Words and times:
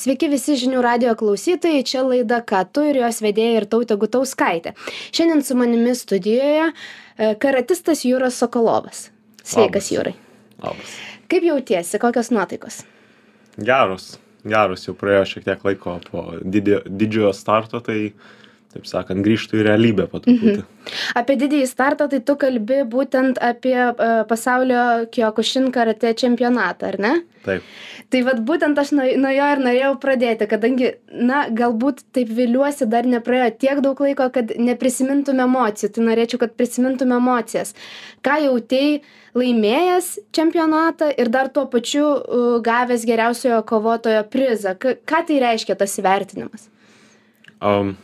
Sveiki 0.00 0.30
visi 0.32 0.56
žinių 0.56 0.80
radio 0.84 1.12
klausytojai, 1.18 1.84
čia 1.84 2.02
laida 2.06 2.40
Ką 2.46 2.62
tu 2.72 2.84
ir 2.88 2.98
jos 3.02 3.20
vedėja 3.24 3.60
ir 3.60 3.66
tautė 3.70 3.98
Gutauskaitė. 4.00 4.72
Šiandien 5.12 5.44
su 5.44 5.56
manimi 5.58 5.94
studijoje 5.98 6.70
e, 6.70 6.72
karatistas 7.42 8.04
Jūras 8.08 8.38
Sokolovas. 8.40 9.10
Sveikas, 9.42 9.90
Labas. 9.90 9.92
Jūrai. 9.92 10.14
Labas. 10.62 10.96
Kaip 11.32 11.46
jautiesi, 11.48 12.00
kokios 12.00 12.32
nuotaikos? 12.32 12.82
Geros, 13.60 14.14
geros, 14.48 14.86
jau 14.88 14.96
praėjo 14.96 15.26
šiek 15.34 15.46
tiek 15.50 15.66
laiko 15.68 15.98
po 16.08 16.24
didžiojo 16.40 17.34
starto, 17.36 17.82
tai, 17.84 18.12
taip 18.72 18.86
sakant, 18.88 19.22
grįžtų 19.24 19.60
į 19.60 19.66
realybę 19.66 20.06
po 20.10 20.20
truputį. 20.24 20.62
Apie 21.18 21.36
didįjį 21.40 21.68
startą, 21.68 22.08
tai 22.10 22.22
tu 22.24 22.36
kalbi 22.40 22.80
būtent 22.88 23.38
apie 23.42 23.76
uh, 23.76 24.22
pasaulio 24.28 25.06
Kyokushin 25.12 25.70
karate 25.74 26.14
čempionatą, 26.18 26.92
ar 26.92 26.98
ne? 27.02 27.12
Taip. 27.44 27.66
Tai 28.12 28.20
vad 28.26 28.42
būtent 28.46 28.78
aš 28.78 28.92
nuo, 28.96 29.06
nuo 29.18 29.32
jo 29.32 29.48
ir 29.54 29.62
norėjau 29.62 29.94
pradėti, 30.02 30.46
kadangi, 30.50 30.92
na, 31.12 31.44
galbūt 31.62 32.04
taip 32.16 32.30
viliuosi, 32.32 32.86
dar 32.90 33.08
nepraėjo 33.08 33.48
tiek 33.64 33.82
daug 33.84 33.98
laiko, 34.04 34.28
kad 34.34 34.52
neprisimintume 34.58 35.46
emocijų. 35.46 35.92
Tai 35.96 36.06
norėčiau, 36.10 36.42
kad 36.42 36.54
prisimintume 36.58 37.18
emocijas. 37.18 37.74
Ką 38.24 38.38
jautėjai 38.46 39.00
laimėjęs 39.38 40.12
čempionatą 40.36 41.08
ir 41.16 41.32
dar 41.32 41.50
tuo 41.52 41.66
pačiu 41.72 42.04
uh, 42.04 42.54
gavęs 42.64 43.06
geriausiojo 43.08 43.62
kovotojo 43.68 44.22
prizą. 44.32 44.76
K 44.78 44.96
ką 45.08 45.24
tai 45.28 45.40
reiškia 45.42 45.78
tas 45.80 45.96
įvertinimas? 46.00 46.68
Um, 47.62 47.94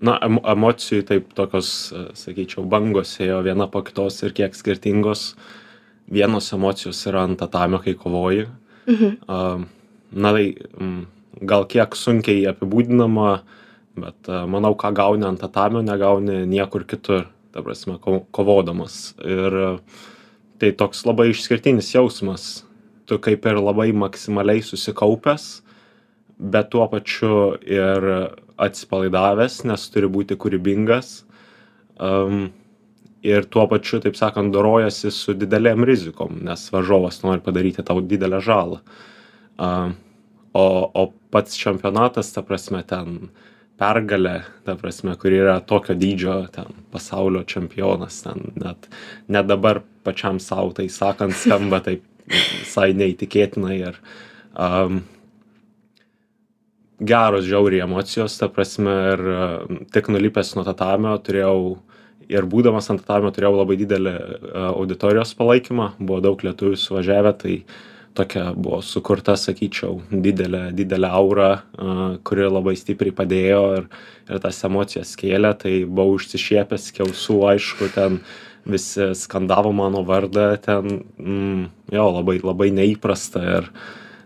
na, 0.00 0.18
em, 0.22 0.38
emocijų 0.38 1.04
taip 1.06 1.34
tokios, 1.34 1.92
e, 1.92 2.06
sakyčiau, 2.18 2.64
bangos 2.68 3.16
ėjo 3.20 3.42
viena 3.44 3.68
po 3.70 3.82
kitos 3.82 4.22
ir 4.22 4.32
kiek 4.32 4.54
skirtingos. 4.54 5.34
Vienos 6.10 6.52
emocijos 6.52 7.00
yra 7.06 7.24
ant 7.24 7.38
tatamio, 7.38 7.80
kai 7.82 7.94
kovoji. 7.94 8.48
Mhm. 8.86 9.18
Um, 9.28 9.68
na, 10.12 10.32
tai 10.32 10.54
gal 11.42 11.64
kiek 11.66 11.96
sunkiai 11.96 12.44
apibūdinama, 12.50 13.42
bet 13.96 14.28
uh, 14.28 14.44
manau, 14.50 14.74
ką 14.76 14.92
gauni 14.94 15.26
ant 15.26 15.40
tatamio, 15.40 15.82
negauni 15.82 16.44
niekur 16.46 16.84
kitur, 16.86 17.26
ta 17.54 17.62
prasme, 17.62 17.98
ko, 18.02 18.20
kovodamas. 18.34 19.14
Ir 19.24 19.58
uh, 19.58 19.78
tai 20.58 20.72
toks 20.72 21.04
labai 21.06 21.30
išskirtinis 21.32 21.94
jausmas. 21.94 22.64
Tu 23.08 23.18
kaip 23.20 23.46
ir 23.46 23.60
labai 23.60 23.90
maksimaliai 23.92 24.62
susikaupęs, 24.64 25.63
bet 26.38 26.70
tuo 26.74 26.86
pačiu 26.90 27.54
ir 27.62 28.08
atsipalaidavęs, 28.60 29.62
nes 29.68 29.88
turi 29.90 30.10
būti 30.10 30.38
kūrybingas. 30.40 31.22
Um, 32.02 32.48
ir 33.24 33.46
tuo 33.50 33.66
pačiu, 33.70 34.00
taip 34.04 34.18
sakant, 34.18 34.52
dorojasi 34.54 35.12
su 35.14 35.34
didelėm 35.38 35.86
rizikom, 35.86 36.40
nes 36.44 36.66
varžovas 36.74 37.22
nori 37.24 37.42
padaryti 37.44 37.84
tau 37.86 38.02
didelę 38.04 38.40
žalą. 38.44 38.80
Um, 39.54 39.94
o, 40.52 40.66
o 40.92 41.08
pats 41.34 41.56
čempionatas, 41.58 42.32
ta 42.34 42.44
prasme, 42.46 42.82
ten 42.86 43.30
pergalė, 43.80 44.42
ta 44.66 44.76
prasme, 44.78 45.16
kur 45.18 45.34
yra 45.34 45.56
tokio 45.66 45.96
dydžio, 45.98 46.36
ten 46.54 46.84
pasaulio 46.94 47.42
čempionas, 47.48 48.20
ten 48.26 48.52
net, 48.60 48.90
net 49.26 49.48
dabar 49.50 49.82
pačiam 50.06 50.38
savo 50.42 50.74
tai 50.76 50.86
sakant 50.92 51.34
skamba 51.38 51.80
taip 51.84 52.04
visai 52.28 52.92
neįtikėtinai 52.96 53.74
ir 53.80 53.98
um, 54.54 55.02
geros 57.00 57.46
žiauriai 57.48 57.84
emocijos, 57.84 58.36
ta 58.38 58.48
prasme, 58.52 58.94
ir 59.14 59.24
tik 59.94 60.10
nulipęs 60.12 60.54
nuo 60.58 60.64
tatamio 60.68 61.16
turėjau 61.22 61.58
ir 62.30 62.46
būdamas 62.48 62.88
ant 62.92 63.02
tatamio 63.02 63.32
turėjau 63.34 63.56
labai 63.58 63.76
didelį 63.80 64.14
uh, 64.14 64.68
auditorijos 64.74 65.34
palaikymą, 65.38 65.94
buvo 65.98 66.22
daug 66.24 66.44
lietuvių 66.44 66.78
suvažiavę, 66.80 67.34
tai 67.40 67.56
tokia 68.14 68.52
buvo 68.54 68.78
sukurta, 68.86 69.34
sakyčiau, 69.38 69.98
didelė, 70.08 70.68
didelė 70.76 71.10
aura, 71.10 71.50
uh, 71.74 72.04
kuri 72.26 72.46
labai 72.48 72.76
stipriai 72.78 73.14
padėjo 73.16 73.62
ir, 73.80 73.88
ir 74.30 74.42
tas 74.44 74.62
emocijas 74.68 75.16
kėlė, 75.20 75.52
tai 75.60 75.76
buvau 75.84 76.16
užsišiepęs, 76.18 76.90
kiausų, 76.96 77.40
aišku, 77.54 77.90
ten 77.96 78.22
visi 78.64 79.10
skandavo 79.18 79.74
mano 79.76 80.04
vardą, 80.06 80.54
ten, 80.62 81.02
mm, 81.20 81.66
jo, 81.92 82.06
labai, 82.14 82.38
labai 82.40 82.70
neįprasta 82.72 83.44
ir 83.58 83.68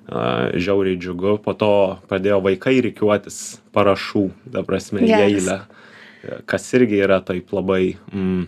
žiauriai 0.08 0.98
džiugu. 1.00 1.38
Po 1.44 1.54
to 1.58 1.72
pradėjo 2.10 2.41
vaikai 2.44 2.78
reikiuotis 2.84 3.58
parašų, 3.76 4.28
ta 4.54 4.62
prasme, 4.66 5.02
į 5.04 5.10
Geras. 5.10 5.26
eilę, 5.26 5.58
kas 6.48 6.69
irgi 6.78 7.02
yra 7.04 7.20
taip 7.24 7.52
labai, 7.54 7.96
mm, 8.12 8.46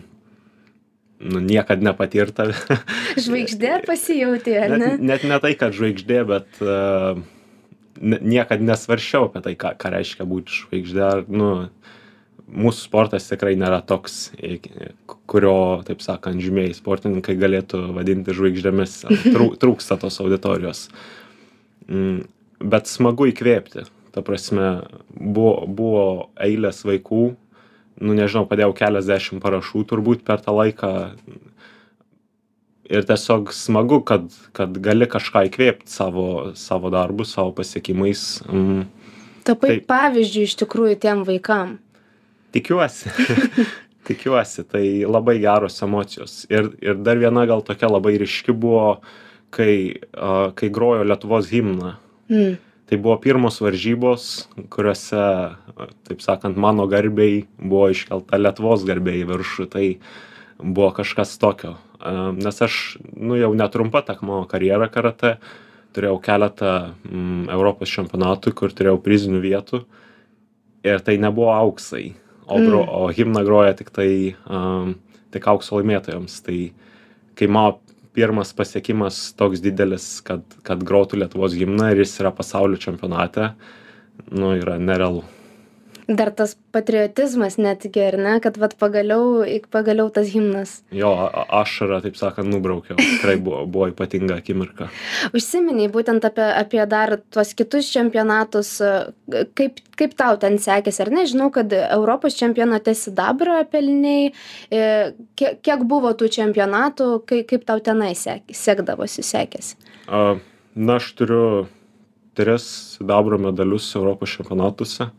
nu, 1.31 1.43
niekad 1.45 1.83
nepatirta. 1.85 2.49
Žvaigždė 3.25 3.81
pasijauti, 3.87 4.57
ar 4.57 4.75
ne? 4.75 4.79
net, 4.95 5.05
net 5.13 5.27
ne 5.29 5.41
tai, 5.43 5.53
kad 5.59 5.75
žvaigždė, 5.77 6.23
bet 6.29 6.63
uh, 6.65 7.21
niekad 8.01 8.63
nesvaršiau 8.65 9.29
apie 9.29 9.43
tai, 9.45 9.55
ką, 9.59 9.75
ką 9.77 9.93
reiškia 9.97 10.27
būti 10.29 10.63
žvaigždė. 10.63 11.05
Ar, 11.05 11.23
Nu, 11.31 11.51
mūsų 12.51 12.87
sportas 12.89 13.29
tikrai 13.29 13.53
nėra 13.59 13.79
toks, 13.87 14.31
kurio, 15.29 15.81
taip 15.87 16.01
sakant, 16.03 16.41
žymiai 16.43 16.73
sportininkai 16.75 17.37
galėtų 17.39 17.85
vadinti 17.95 18.35
žvaigždėmis. 18.35 18.97
Trū, 19.29 19.51
trūksta 19.61 19.99
tos 20.01 20.19
auditorijos. 20.23 20.87
Mm, 21.91 22.23
bet 22.71 22.87
smagu 22.87 23.27
įkvėpti. 23.31 23.85
Ta 24.11 24.23
prasme, 24.25 24.83
buvo, 25.11 25.65
buvo 25.67 26.05
eilės 26.39 26.81
vaikų, 26.87 27.23
nu 28.01 28.15
nežinau, 28.17 28.43
padėjau 28.49 28.73
keliasdešimt 28.75 29.43
parašų 29.43 29.85
turbūt 29.91 30.25
per 30.27 30.43
tą 30.43 30.55
laiką. 30.55 30.91
Ir 32.91 33.05
tiesiog 33.07 33.53
smagu, 33.55 34.01
kad, 34.03 34.25
kad 34.57 34.75
gali 34.83 35.07
kažką 35.07 35.45
įkvėpti 35.47 35.87
savo, 35.91 36.25
savo 36.59 36.91
darbu, 36.91 37.23
savo 37.27 37.53
pasiekimais. 37.55 38.41
Mm, 38.51 38.89
Tapai 39.47 39.77
Taip. 39.77 39.87
pavyzdžių 39.89 40.43
iš 40.45 40.57
tikrųjų 40.59 40.97
tiem 41.01 41.23
vaikam. 41.25 41.79
tikiuosi. 42.51 43.09
tikiuosi, 44.09 44.65
tai 44.67 44.83
labai 45.07 45.37
geros 45.41 45.79
emocijos. 45.85 46.43
Ir, 46.51 46.71
ir 46.83 46.99
dar 47.01 47.19
viena 47.21 47.45
gal 47.49 47.63
tokia 47.65 47.89
labai 47.89 48.17
ryški 48.21 48.53
buvo, 48.53 48.99
kai, 49.53 50.01
uh, 50.15 50.51
kai 50.57 50.71
grojo 50.73 51.05
Lietuvos 51.07 51.49
himną. 51.51 51.95
Mm. 52.31 52.59
Tai 52.91 52.97
buvo 52.99 53.15
pirmos 53.23 53.61
varžybos, 53.63 54.23
kuriuose, 54.71 55.15
a, 55.15 55.85
taip 56.07 56.19
sakant, 56.19 56.57
mano 56.59 56.89
garbiai 56.91 57.45
buvo 57.55 57.85
iškelta 57.93 58.39
Lietuvos 58.39 58.83
garbiai 58.87 59.21
į 59.21 59.29
viršų. 59.29 59.67
Tai 59.71 59.85
buvo 60.59 60.89
kažkas 60.97 61.37
tokio. 61.39 61.77
A, 61.99 62.31
Nes 62.35 62.59
aš, 62.63 62.97
nu 63.15 63.39
jau 63.39 63.53
netrumpa 63.55 64.03
ta 64.03 64.17
mano 64.19 64.43
karjera 64.49 64.89
karate, 64.91 65.37
turėjau 65.95 66.19
keletą 66.23 66.73
mm, 67.07 67.47
Europos 67.51 67.91
čempionatų, 67.91 68.51
kur 68.59 68.75
turėjau 68.75 68.99
prizinių 69.03 69.39
vietų. 69.43 69.83
Ir 70.87 70.99
tai 71.05 71.15
nebuvo 71.21 71.51
auksai, 71.53 72.15
o, 72.43 72.59
gro, 72.59 72.81
o 72.83 73.07
himną 73.13 73.43
groja 73.45 73.75
tik 73.77 73.91
tai 73.93 74.09
um, 74.49 74.95
tik 75.31 75.47
aukso 75.47 75.77
laimėtojams. 75.77 76.39
Tai 76.43 76.59
kai 77.39 77.47
mano 77.47 77.77
pirmas 78.17 78.53
pasiekimas 78.55 79.19
toks 79.39 79.61
didelis, 79.63 80.07
kad, 80.25 80.43
kad 80.67 80.83
grotų 80.87 81.21
Lietuvos 81.21 81.55
himną 81.57 81.91
ir 81.93 82.03
jis 82.03 82.17
yra 82.23 82.33
pasaulio 82.35 82.79
čempionate, 82.81 83.53
nu, 84.31 84.53
yra 84.59 84.77
nerealu. 84.81 85.23
Dar 86.17 86.31
tas 86.35 86.55
patriotizmas 86.75 87.57
netgi, 87.61 88.01
ar 88.03 88.17
ne, 88.19 88.33
kad 88.43 88.57
vat 88.61 88.75
pagaliau, 88.79 89.45
pagaliau 89.71 90.09
tas 90.13 90.27
himnas. 90.33 90.73
Jo, 90.95 91.11
ašarą, 91.61 92.01
taip 92.05 92.19
sakant, 92.19 92.49
nubraukiau. 92.51 92.97
Tikrai 92.99 93.37
buvo, 93.41 93.63
buvo 93.71 93.87
ypatinga 93.91 94.39
akimirka. 94.41 94.89
Užsiminiai 95.37 95.91
būtent 95.93 96.25
apie, 96.27 96.45
apie 96.63 96.83
dar 96.91 97.15
tuos 97.31 97.55
kitus 97.57 97.89
čempionatus, 97.93 98.73
kaip, 99.57 99.81
kaip 99.99 100.15
tau 100.19 100.37
ten 100.41 100.59
sekėsi, 100.61 101.03
ar 101.05 101.13
ne? 101.13 101.25
Žinau, 101.29 101.51
kad 101.55 101.73
Europos 101.81 102.35
čempionate 102.39 102.95
Sidabro 102.97 103.59
pelniai, 103.71 104.31
e, 104.69 104.85
kiek, 105.39 105.61
kiek 105.63 105.87
buvo 105.87 106.13
tų 106.17 106.31
čempionatų, 106.41 107.11
kaip, 107.29 107.49
kaip 107.53 107.67
tau 107.69 107.83
tenai 107.83 108.13
sek, 108.19 108.47
sekdavosi, 108.55 109.25
sekėsi. 109.25 109.77
A, 110.11 110.39
Na, 110.75 110.95
aš 110.95 111.09
turiu 111.19 111.65
tris 112.33 112.63
sidabro 112.95 113.35
medalius 113.37 113.89
Europos 113.95 114.31
čempionatuose 114.37 115.09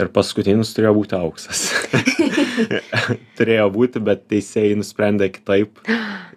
ir 0.00 0.10
paskutinis 0.14 0.74
turėjo 0.76 0.94
būti 0.98 1.18
auksas. 1.18 1.68
turėjo 3.38 3.66
būti, 3.74 4.02
bet 4.04 4.26
teisėjai 4.30 4.78
nusprendė 4.78 5.30
kitaip. 5.34 5.80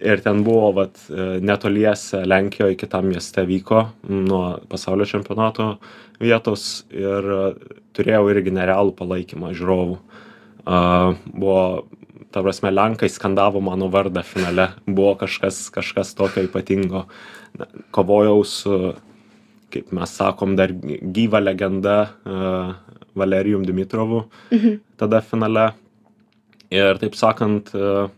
Ir 0.04 0.22
ten 0.24 0.44
buvo, 0.46 0.72
vat, 0.78 1.00
netoliese 1.42 2.24
Lenkijoje, 2.28 2.78
kitam 2.80 3.10
mieste 3.12 3.44
vyko 3.48 3.88
nuo 4.10 4.44
pasaulio 4.70 5.08
čempionato 5.10 5.76
vietos 6.22 6.86
ir 6.94 7.26
e, 7.34 7.42
turėjau 7.98 8.24
irgi 8.34 8.54
nerealų 8.54 8.94
palaikymą 8.98 9.54
žiūrovų. 9.58 9.98
A, 10.66 10.78
Buvo, 11.28 11.88
ta 12.34 12.42
prasme, 12.46 12.72
Lenkai 12.74 13.10
skandavo 13.10 13.62
mano 13.64 13.90
vardą 13.94 14.24
finale. 14.26 14.72
Buvo 14.86 15.16
kažkas, 15.22 15.68
kažkas 15.74 16.16
tokio 16.18 16.46
ypatingo. 16.46 17.06
Kovojau 17.96 18.42
su 18.46 18.80
kaip 19.74 19.92
mes 19.92 20.12
sakom, 20.16 20.56
dar 20.56 20.72
gyva 20.72 21.42
legenda 21.44 21.96
uh, 22.24 22.70
Valerijum 23.18 23.66
Dimitrovu 23.66 24.26
Mhm. 24.52 24.80
tada 24.98 25.22
finale. 25.22 25.72
Ir 26.72 27.00
taip 27.00 27.16
sakant, 27.16 27.74
uh, 27.76 28.10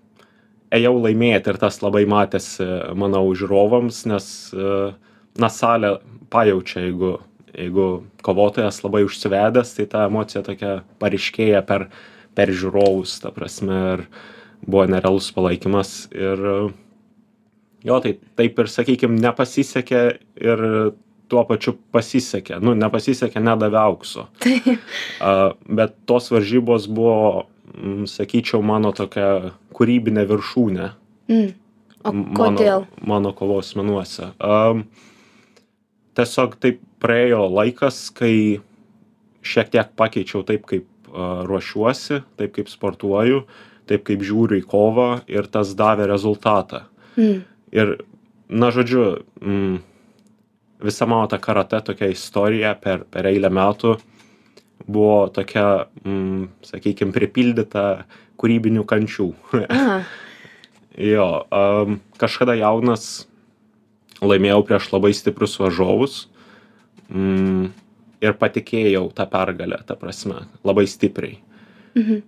ėjau 0.73 0.95
laimėti 1.03 1.51
ir 1.53 1.57
tas 1.61 1.79
labai 1.81 2.05
matėsi, 2.09 2.65
manau, 2.97 3.27
žiūrovams, 3.37 4.05
nes, 4.09 4.29
uh, 4.57 4.93
na, 5.37 5.47
salė 5.53 5.99
pajaučia, 6.33 6.81
jeigu, 6.87 7.19
jeigu 7.53 8.03
kovotojas 8.25 8.81
labai 8.83 9.03
užsivedęs 9.05 9.75
tai 9.77 9.85
ta 9.85 10.05
emocija 10.09 10.41
tokia 10.45 10.79
paryškėja 11.01 11.65
per 11.65 11.89
per 12.35 12.51
žiūrovus 12.55 13.17
ta 13.23 13.31
prasme 13.35 13.77
ir 13.93 14.03
buvo 14.63 14.85
nerealus 14.87 15.31
palaikymas 15.35 16.07
ir 16.15 16.39
jo 17.83 17.97
tai 18.03 18.13
taip 18.39 18.59
ir 18.63 18.69
sakykim 18.71 19.17
nepasisekė 19.19 20.01
ir 20.39 20.63
tuo 21.29 21.45
pačiu 21.47 21.75
pasisekė 21.93 22.59
nu 22.63 22.75
nepasisekė 22.77 23.41
nedavė 23.43 23.79
aukso 23.83 24.27
a 25.23 25.33
bet 25.65 25.97
tos 26.09 26.31
varžybos 26.33 26.89
buvo 26.91 27.45
mm, 27.73 28.09
sakyčiau 28.09 28.63
mano 28.65 28.91
tokia 28.97 29.53
kūrybinė 29.77 30.25
viršūnė 30.29 30.89
Mm. 31.29 31.53
O 31.99 32.13
mano, 32.15 32.35
kodėl? 32.39 32.85
mano 33.05 33.31
kovos 33.35 33.73
menuose. 33.77 34.31
Um, 34.39 34.85
tiesiog 36.17 36.55
taip 36.63 36.79
praėjo 37.03 37.43
laikas, 37.51 38.07
kai 38.15 38.61
šiek 39.45 39.69
tiek 39.73 39.91
pakeičiau 39.99 40.45
taip, 40.47 40.65
kaip 40.69 40.87
uh, 41.11 41.43
ruošiuosi, 41.47 42.23
taip 42.39 42.55
kaip 42.55 42.71
sportuoju, 42.71 43.43
taip 43.91 44.07
kaip 44.07 44.23
žiūriu 44.25 44.61
į 44.61 44.65
kovą 44.71 45.09
ir 45.29 45.51
tas 45.51 45.75
davė 45.77 46.07
rezultatą. 46.09 46.85
Mm. 47.19 47.43
Ir, 47.75 47.93
na, 48.49 48.71
žodžiu, 48.73 49.05
mm, 49.43 49.77
visa 50.83 51.07
mano 51.09 51.27
ta 51.27 51.39
karate 51.41 51.81
tokia 51.85 52.09
istorija 52.13 52.75
per, 52.79 53.03
per 53.11 53.27
eilę 53.29 53.51
metų 53.51 53.97
buvo 54.89 55.27
tokia, 55.33 55.85
mm, 56.05 56.47
sakykime, 56.65 57.13
pripildyta 57.15 57.85
kūrybinių 58.39 58.87
kančių. 58.87 59.29
Jo, 60.99 61.45
um, 61.55 61.93
kažkada 62.19 62.57
jaunas 62.59 63.29
laimėjau 64.19 64.65
prieš 64.67 64.89
labai 64.91 65.13
stiprius 65.15 65.53
varžovus 65.61 66.15
mm, 67.07 67.69
ir 68.19 68.35
patikėjau 68.41 69.05
tą 69.15 69.23
pergalę, 69.31 69.77
ta 69.87 69.95
prasme, 69.95 70.41
labai 70.67 70.83
stipriai. 70.91 71.37
Mhm. 71.93 72.19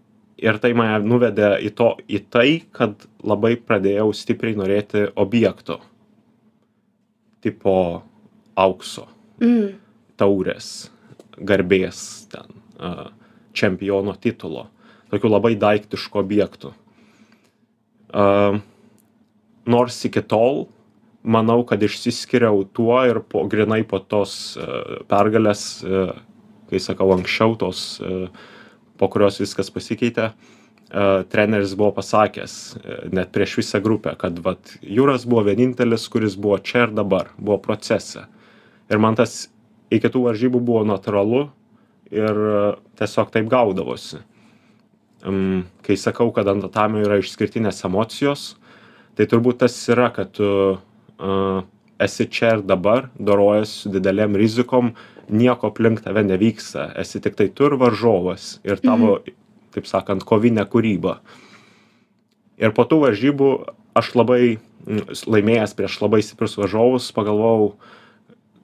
Ir 0.42 0.57
tai 0.63 0.71
mane 0.77 1.01
nuvedė 1.04 1.50
į, 1.68 1.74
to, 1.75 1.89
į 2.07 2.21
tai, 2.31 2.47
kad 2.71 3.04
labai 3.27 3.57
pradėjau 3.59 4.07
stipriai 4.15 4.56
norėti 4.57 5.04
objekto, 5.19 5.81
tipo 7.44 7.75
aukso, 8.56 9.07
Mm. 9.42 9.74
taurės, 10.18 10.89
garbės, 11.38 12.27
ten, 12.30 12.45
čempiono 13.53 14.13
titulo, 14.21 14.68
tokių 15.12 15.30
labai 15.30 15.56
daiktiškų 15.56 16.19
objektų. 16.21 16.74
Nors 19.65 20.06
iki 20.06 20.21
tol 20.21 20.68
manau, 21.24 21.63
kad 21.65 21.81
išsiskiriau 21.81 22.63
tuo 22.74 22.98
ir 23.06 23.21
po, 23.21 23.45
grinai 23.50 23.83
po 23.88 24.00
tos 24.00 24.57
pergalės, 25.09 25.83
kai 26.69 26.80
sakau 26.81 27.12
anksčiau, 27.13 27.57
tos, 27.57 28.01
po 28.97 29.07
kurios 29.07 29.39
viskas 29.42 29.69
pasikeitė, 29.74 30.31
treneris 31.31 31.74
buvo 31.80 31.94
pasakęs, 31.95 32.56
net 33.13 33.31
prieš 33.31 33.57
visą 33.62 33.81
grupę, 33.83 34.15
kad 34.19 34.38
vat, 34.44 34.75
Jūras 34.83 35.25
buvo 35.25 35.45
vienintelis, 35.47 36.09
kuris 36.12 36.36
buvo 36.36 36.57
čia 36.59 36.88
ir 36.88 36.95
dabar, 36.97 37.31
buvo 37.38 37.57
procese. 37.63 38.25
Ir 38.92 39.00
man 39.00 39.16
tas 39.20 39.46
iki 39.92 40.12
tų 40.12 40.26
varžybų 40.28 40.62
buvo 40.64 40.84
natūralu 40.88 41.46
ir 42.12 42.42
uh, 42.44 42.80
tiesiog 43.00 43.32
taip 43.34 43.50
gaudavosi. 43.52 44.22
Kai 45.22 45.96
sakau, 46.02 46.32
kad 46.34 46.48
ant 46.50 46.64
tatamio 46.66 47.04
yra 47.06 47.20
išskirtinės 47.22 47.84
emocijos, 47.86 48.56
tai 49.14 49.28
turbūt 49.30 49.60
tas 49.62 49.76
yra, 49.94 50.08
kad 50.16 50.32
tu 50.34 50.48
uh, 50.74 51.62
esi 52.02 52.26
čia 52.26 52.56
ir 52.58 52.64
dabar, 52.66 53.10
dorojas 53.20 53.76
su 53.84 53.92
didelėm 53.94 54.36
rizikom, 54.40 54.96
nieko 55.30 55.70
aplink 55.70 56.02
tave 56.04 56.24
nevyksta, 56.26 56.90
esi 57.00 57.22
tik 57.24 57.38
tai 57.38 57.52
tu 57.54 57.70
ir 57.70 57.78
varžovas 57.80 58.56
ir 58.68 58.82
tavo, 58.82 59.20
mhm. 59.20 59.38
taip 59.78 59.88
sakant, 59.90 60.26
kovinė 60.28 60.66
kūryba. 60.70 61.20
Ir 62.62 62.74
po 62.78 62.86
tų 62.90 63.04
varžybų 63.06 63.52
aš 63.98 64.14
labai 64.18 64.58
laimėjęs 65.30 65.76
prieš 65.78 66.00
labai 66.02 66.22
stiprius 66.26 66.58
varžovus, 66.58 67.12
pagalvojau, 67.16 67.76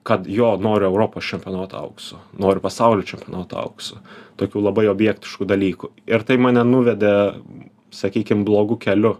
kad 0.08 0.24
jo 0.30 0.54
noriu 0.56 0.88
Europos 0.88 1.26
čempionato 1.28 1.76
aukso, 1.76 2.20
noriu 2.40 2.62
pasaulio 2.64 3.04
čempionato 3.04 3.58
aukso, 3.60 3.98
tokių 4.40 4.62
labai 4.64 4.86
objektiškų 4.88 5.48
dalykų. 5.50 5.90
Ir 6.08 6.24
tai 6.24 6.38
mane 6.40 6.64
nuvedė, 6.64 7.12
sakykime, 7.92 8.46
blogų 8.48 8.78
kelių 8.86 9.16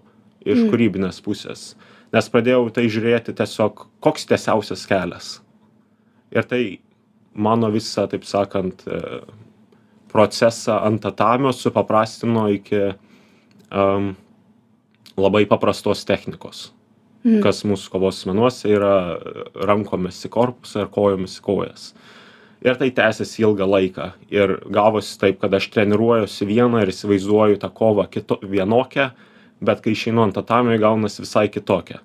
iš 0.46 0.62
Mm. 0.62 0.70
kūrybinės 0.73 1.20
pusės. 1.25 1.75
Nes 2.12 2.29
pradėjau 2.32 2.70
tai 2.73 2.87
žiūrėti 2.88 3.35
tiesiog, 3.37 3.85
koks 4.00 4.25
tiesiausias 4.31 4.87
kelias. 4.88 5.40
Ir 6.32 6.49
tai 6.49 6.81
mano 7.35 7.69
visą, 7.70 8.08
taip 8.08 8.25
sakant, 8.25 8.87
e, 8.88 9.20
procesą 10.08 10.81
ant 10.87 11.02
tatamio 11.02 11.52
supaprastino 11.52 12.49
iki 12.49 12.94
um, 13.70 14.17
labai 15.17 15.44
paprastos 15.44 16.05
technikos. 16.08 16.73
Kas 17.43 17.65
mūsų 17.67 17.91
kovos 17.93 18.23
menuose 18.29 18.70
yra 18.70 19.19
rankomis 19.69 20.20
į 20.25 20.31
korpusą 20.32 20.85
ir 20.85 20.93
kojomis 20.94 21.38
į 21.41 21.44
kojas. 21.44 21.93
Ir 22.65 22.75
tai 22.75 22.91
tęsiasi 22.91 23.44
ilgą 23.44 23.67
laiką. 23.70 24.11
Ir 24.35 24.56
gavosi 24.75 25.19
taip, 25.20 25.38
kad 25.43 25.53
aš 25.55 25.69
treniruojuosi 25.75 26.47
vieną 26.49 26.82
ir 26.82 26.91
įsivaizduoju 26.91 27.61
tą 27.62 27.70
kovą 27.70 28.09
kito, 28.11 28.41
vienokią, 28.43 29.11
bet 29.62 29.82
kai 29.85 29.94
išeinu 29.94 30.25
ant 30.25 30.35
tatamio, 30.35 30.75
gaunasi 30.82 31.23
visai 31.23 31.47
kitokia. 31.55 32.00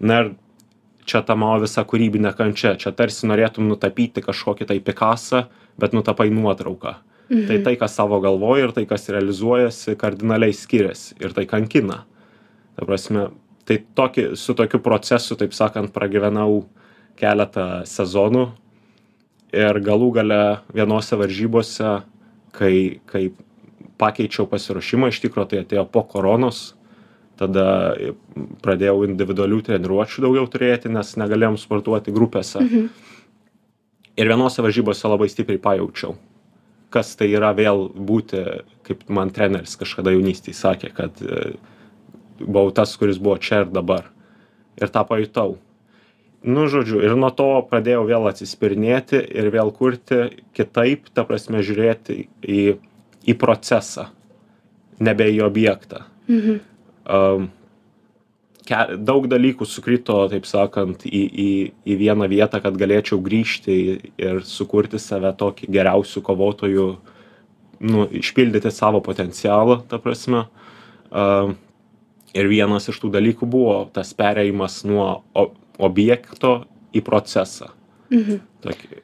Na 0.00 0.20
ir 0.20 0.34
čia 1.08 1.22
ta 1.24 1.36
mano 1.38 1.62
visa 1.62 1.84
kūrybinė 1.88 2.34
kančia. 2.36 2.74
Čia 2.76 2.92
tarsi 2.96 3.28
norėtum 3.30 3.68
nutapyti 3.70 4.24
kažkokį 4.24 4.68
tai 4.68 4.78
Pikasą, 4.84 5.46
bet 5.80 5.96
nutapai 5.96 6.28
nuotrauką. 6.30 6.96
Mhm. 7.30 7.46
Tai 7.48 7.58
tai, 7.64 7.76
kas 7.80 7.96
savo 7.96 8.20
galvoja 8.20 8.68
ir 8.68 8.74
tai, 8.76 8.84
kas 8.88 9.08
realizuojasi, 9.08 9.96
kardinaliai 9.96 10.52
skiriasi. 10.52 11.16
Ir 11.22 11.32
tai 11.32 11.46
kankina. 11.48 12.02
Ta 12.76 12.84
prasme, 12.88 13.30
tai 13.68 13.78
tokį, 13.96 14.32
su 14.38 14.54
tokiu 14.58 14.80
procesu, 14.82 15.36
taip 15.38 15.54
sakant, 15.56 15.92
pragyvenau 15.94 16.64
keletą 17.20 17.84
sezonų 17.88 18.48
ir 19.52 19.80
galų 19.84 20.10
gale 20.16 20.42
vienose 20.72 21.16
varžybose, 21.18 22.00
kai, 22.56 23.00
kai 23.06 23.30
pakeičiau 24.00 24.48
pasiruošimą, 24.50 25.12
iš 25.12 25.20
tikrųjų 25.24 25.50
tai 25.50 25.62
atėjo 25.62 25.84
po 25.92 26.02
koronos, 26.08 26.72
tada 27.40 27.94
pradėjau 28.64 29.04
individualių 29.06 29.62
treniruočių 29.68 30.24
daugiau 30.26 30.48
turėti, 30.50 30.90
nes 30.92 31.14
negalėjom 31.20 31.58
sportuoti 31.60 32.14
grupėse. 32.14 32.60
Mhm. 32.62 32.90
Ir 34.20 34.28
vienose 34.28 34.60
varžybose 34.64 35.08
labai 35.08 35.30
stipriai 35.32 35.60
pajaučiau, 35.62 36.16
kas 36.92 37.14
tai 37.16 37.30
yra 37.32 37.54
vėl 37.56 37.86
būti, 37.96 38.42
kaip 38.84 39.06
man 39.08 39.32
treneris 39.32 39.78
kažkada 39.80 40.12
jaunystėje 40.12 40.58
sakė, 40.58 40.90
kad 40.92 41.22
e, 41.24 41.54
buvau 42.40 42.72
tas, 42.74 42.94
kuris 42.96 43.20
buvo 43.22 43.36
čia 43.42 43.64
ir 43.64 43.72
dabar. 43.74 44.08
Ir 44.80 44.88
tą 44.92 45.04
pajutau. 45.08 45.58
Nu, 46.42 46.66
žodžiu, 46.66 46.98
ir 47.06 47.14
nuo 47.14 47.30
to 47.30 47.46
pradėjau 47.70 48.02
vėl 48.08 48.26
atsispirinėti 48.26 49.20
ir 49.30 49.50
vėl 49.54 49.70
kurti 49.74 50.24
kitaip, 50.56 51.06
ta 51.14 51.22
prasme, 51.28 51.62
žiūrėti 51.62 52.24
į, 52.42 52.62
į 53.30 53.36
procesą, 53.38 54.08
nebe 54.98 55.28
į 55.30 55.44
objektą. 55.46 56.02
Mhm. 56.26 56.58
Um, 57.12 57.50
daug 58.98 59.26
dalykų 59.30 59.66
sukrito, 59.66 60.16
taip 60.30 60.46
sakant, 60.46 61.06
į, 61.06 61.22
į, 61.30 61.50
į 61.86 61.96
vieną 61.98 62.26
vietą, 62.30 62.58
kad 62.62 62.74
galėčiau 62.78 63.20
grįžti 63.22 63.76
ir 64.18 64.42
sukurti 64.46 64.98
save 65.02 65.30
tokį 65.38 65.70
geriausių 65.70 66.22
kovotojų, 66.26 66.88
nu, 67.82 68.06
išpildyti 68.10 68.70
savo 68.70 69.02
potencialą, 69.02 69.82
ta 69.86 69.98
prasme. 70.02 70.46
Um, 71.10 71.54
ir 72.34 72.50
vienas 72.50 72.88
iš 72.88 73.00
tų 73.02 73.12
dalykų 73.18 73.48
buvo 73.48 73.78
tas 73.94 74.12
pereimas 74.16 74.82
nuo 74.88 75.22
o, 75.34 75.48
objekto 75.82 76.62
į 76.92 77.04
procesą. 77.04 77.72
Mhm. 78.12 78.42
Tokį, 78.62 79.02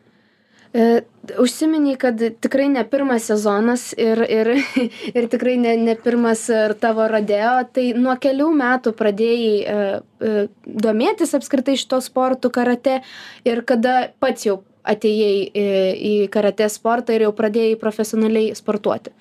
E, 0.73 1.03
Užsiminiai, 1.41 1.97
kad 2.01 2.21
tikrai 2.41 2.69
ne 2.73 2.83
pirmas 2.89 3.27
sezonas 3.29 3.91
ir, 4.01 4.21
ir, 4.33 4.49
ir 5.17 5.27
tikrai 5.29 5.57
ne, 5.61 5.75
ne 5.81 5.95
pirmas 5.97 6.47
ir 6.53 6.73
tavo 6.81 7.05
radėjo, 7.09 7.53
tai 7.73 7.87
nuo 7.97 8.15
kelių 8.21 8.49
metų 8.57 8.93
pradėjai 8.97 9.55
e, 9.59 9.77
e, 10.25 10.47
domėtis 10.87 11.35
apskritai 11.37 11.77
šito 11.81 12.01
sportu 12.05 12.53
karate 12.53 13.01
ir 13.49 13.61
kada 13.69 14.11
pats 14.21 14.49
jau 14.49 14.61
atėjai 14.89 15.33
į, 15.53 15.67
į 16.11 16.15
karate 16.33 16.69
sportą 16.73 17.17
ir 17.17 17.27
jau 17.27 17.33
pradėjai 17.37 17.77
profesionaliai 17.81 18.57
sportuoti. 18.57 19.13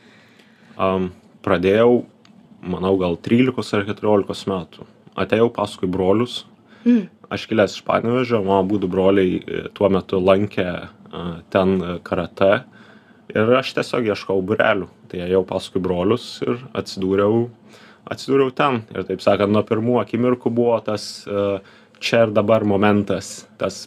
um, 0.80 1.10
pradėjau, 1.44 2.06
manau, 2.62 2.96
gal 3.00 3.18
13 3.18 3.78
ar 3.78 3.86
14 3.90 4.48
metų. 4.52 4.88
Atėjau 5.18 5.50
paskui 5.54 5.90
brolius, 5.90 6.46
Mm. 6.88 7.10
aš 7.30 7.48
kilęs 7.50 7.74
iš 7.76 7.84
Panevežio, 7.84 8.40
mano 8.46 8.64
būdų 8.70 8.88
broliai 8.88 9.40
e, 9.42 9.64
tuo 9.76 9.90
metu 9.92 10.22
lankė 10.24 10.68
a, 10.68 11.24
ten 11.52 11.82
e, 11.82 11.96
karate 12.06 12.64
ir 13.34 13.52
aš 13.60 13.74
tiesiog 13.76 14.08
ieškau 14.14 14.40
burelių. 14.46 14.88
Tai 15.12 15.24
ėjau 15.26 15.44
paskui 15.48 15.82
brolius 15.84 16.26
ir 16.46 16.62
atsidūriau, 16.78 17.48
atsidūriau 18.08 18.54
ten. 18.56 18.82
Ir 18.96 19.08
taip 19.10 19.24
sakant, 19.24 19.52
nuo 19.52 19.64
pirmų 19.68 20.00
akimirkų 20.04 20.52
buvo 20.54 20.78
tas 20.84 21.26
uh, 21.28 21.60
čia 22.00 22.26
ir 22.28 22.34
dabar 22.36 22.66
momentas, 22.68 23.48
tas 23.60 23.86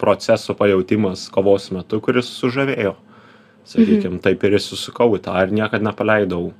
proceso 0.00 0.56
pajūtimas 0.58 1.28
kovos 1.32 1.70
metu, 1.74 2.00
kuris 2.04 2.30
sužavėjo. 2.40 2.94
Sakykime, 3.68 4.18
taip 4.24 4.42
ir 4.48 4.56
įsusukau 4.58 5.12
į 5.16 5.22
tą 5.22 5.36
ir 5.44 5.52
niekada 5.54 5.86
nepaleidau. 5.86 6.50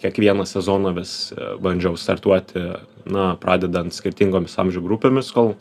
Kiekvieną 0.00 0.46
sezoną 0.48 0.94
vis 0.96 1.32
e, 1.32 1.54
bandžiau 1.60 1.96
startuoti, 1.96 2.62
na, 3.10 3.34
pradedant 3.40 3.94
skirtingomis 3.94 4.56
amžių 4.60 4.82
grupėmis, 4.84 5.32
kol, 5.34 5.54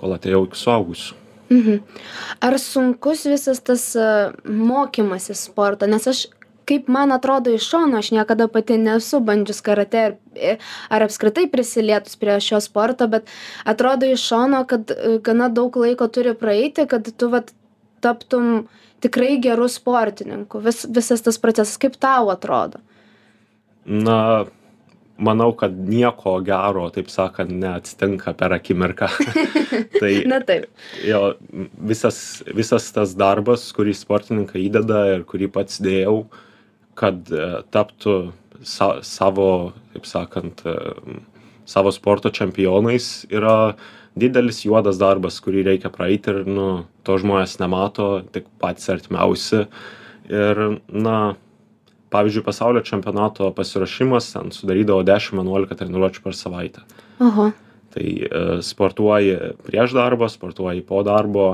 kol 0.00 0.16
atėjau 0.16 0.44
iki 0.48 0.60
suaugusių. 0.60 1.16
Mhm. 1.48 1.78
Ar 2.44 2.58
sunkus 2.60 3.24
visas 3.28 3.62
tas 3.64 3.84
e, 3.96 4.08
mokymasis 4.44 5.46
sporto? 5.48 5.88
Nes 5.88 6.04
aš, 6.10 6.26
kaip 6.68 6.90
man 6.92 7.14
atrodo 7.16 7.54
iš 7.56 7.64
šono, 7.70 8.02
aš 8.02 8.10
niekada 8.12 8.50
pati 8.52 8.76
nesu 8.80 9.22
bandžius 9.24 9.62
karate 9.64 10.02
ar, 10.10 10.18
e, 10.36 10.58
ar 10.92 11.06
apskritai 11.08 11.46
prisilietus 11.48 12.20
prie 12.20 12.36
šio 12.44 12.60
sporto, 12.60 13.08
bet 13.08 13.32
atrodo 13.64 14.10
iš 14.12 14.26
šono, 14.28 14.66
kad 14.68 14.92
gana 15.24 15.48
daug 15.48 15.80
laiko 15.80 16.10
turi 16.12 16.36
praeiti, 16.36 16.84
kad 16.90 17.08
tu 17.16 17.32
vat, 17.32 17.54
taptum 18.04 18.68
tikrai 19.02 19.38
gerų 19.42 19.68
sportininkų. 19.72 20.60
Vis, 20.62 20.84
visas 20.84 21.24
tas 21.24 21.38
procesas, 21.40 21.78
kaip 21.80 21.96
tau 22.00 22.30
atrodo? 22.34 22.82
Na, 23.88 24.44
manau, 25.18 25.50
kad 25.56 25.74
nieko 25.74 26.36
gero, 26.46 26.86
taip 26.94 27.08
sakant, 27.10 27.50
neatsitinka 27.62 28.34
per 28.38 28.54
akimirką. 28.58 29.08
tai 30.00 30.12
Na 30.28 30.40
taip. 30.44 30.68
jo, 31.06 31.32
visas, 31.90 32.42
visas 32.54 32.90
tas 32.94 33.14
darbas, 33.18 33.68
kurį 33.76 33.96
sportininkai 33.96 34.66
įdeda 34.68 35.04
ir 35.16 35.24
kurį 35.28 35.50
pats 35.56 35.80
dėjau, 35.84 36.20
kad 36.98 37.32
e, 37.32 37.48
taptų 37.74 38.18
sa, 38.62 38.98
savo, 39.06 39.72
taip 39.94 40.06
sakant, 40.10 40.62
e, 40.68 41.18
savo 41.68 41.92
sporto 41.94 42.30
čempionais, 42.34 43.26
yra 43.32 43.74
didelis 44.18 44.62
juodas 44.66 44.98
darbas, 45.00 45.40
kurį 45.42 45.66
reikia 45.72 45.90
praeiti 45.94 46.32
ir, 46.34 46.44
nu, 46.46 46.68
to 47.06 47.18
žmonės 47.22 47.58
nemato, 47.62 48.18
tik 48.34 48.48
patys 48.62 48.90
artimiausi. 48.94 49.66
Ir, 50.28 50.64
na, 50.92 51.18
pavyzdžiui, 52.10 52.44
pasaulio 52.44 52.82
čempionato 52.84 53.50
pasiruošimas 53.56 54.32
ten 54.34 54.52
sudarydavo 54.54 55.04
10-11 55.06 55.78
treniruočių 55.78 56.24
per 56.24 56.36
savaitę. 56.36 56.84
Oho. 57.24 57.50
Tai 57.94 58.04
e, 58.04 58.44
sportuoji 58.64 59.54
prieš 59.66 59.96
darbą, 59.96 60.28
sportuoji 60.32 60.84
po 60.86 61.02
darbo. 61.06 61.48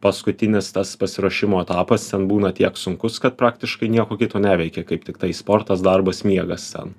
Paskutinis 0.00 0.70
tas 0.72 0.94
pasiruošimo 0.96 1.60
etapas 1.60 2.06
ten 2.08 2.24
būna 2.30 2.54
tiek 2.56 2.78
sunkus, 2.80 3.18
kad 3.20 3.36
praktiškai 3.36 3.90
nieko 3.92 4.16
kito 4.16 4.40
neveikia, 4.40 4.86
kaip 4.88 5.04
tik 5.04 5.20
tai 5.20 5.34
sportas, 5.36 5.82
darbas, 5.84 6.22
miegas 6.24 6.70
ten. 6.72 6.94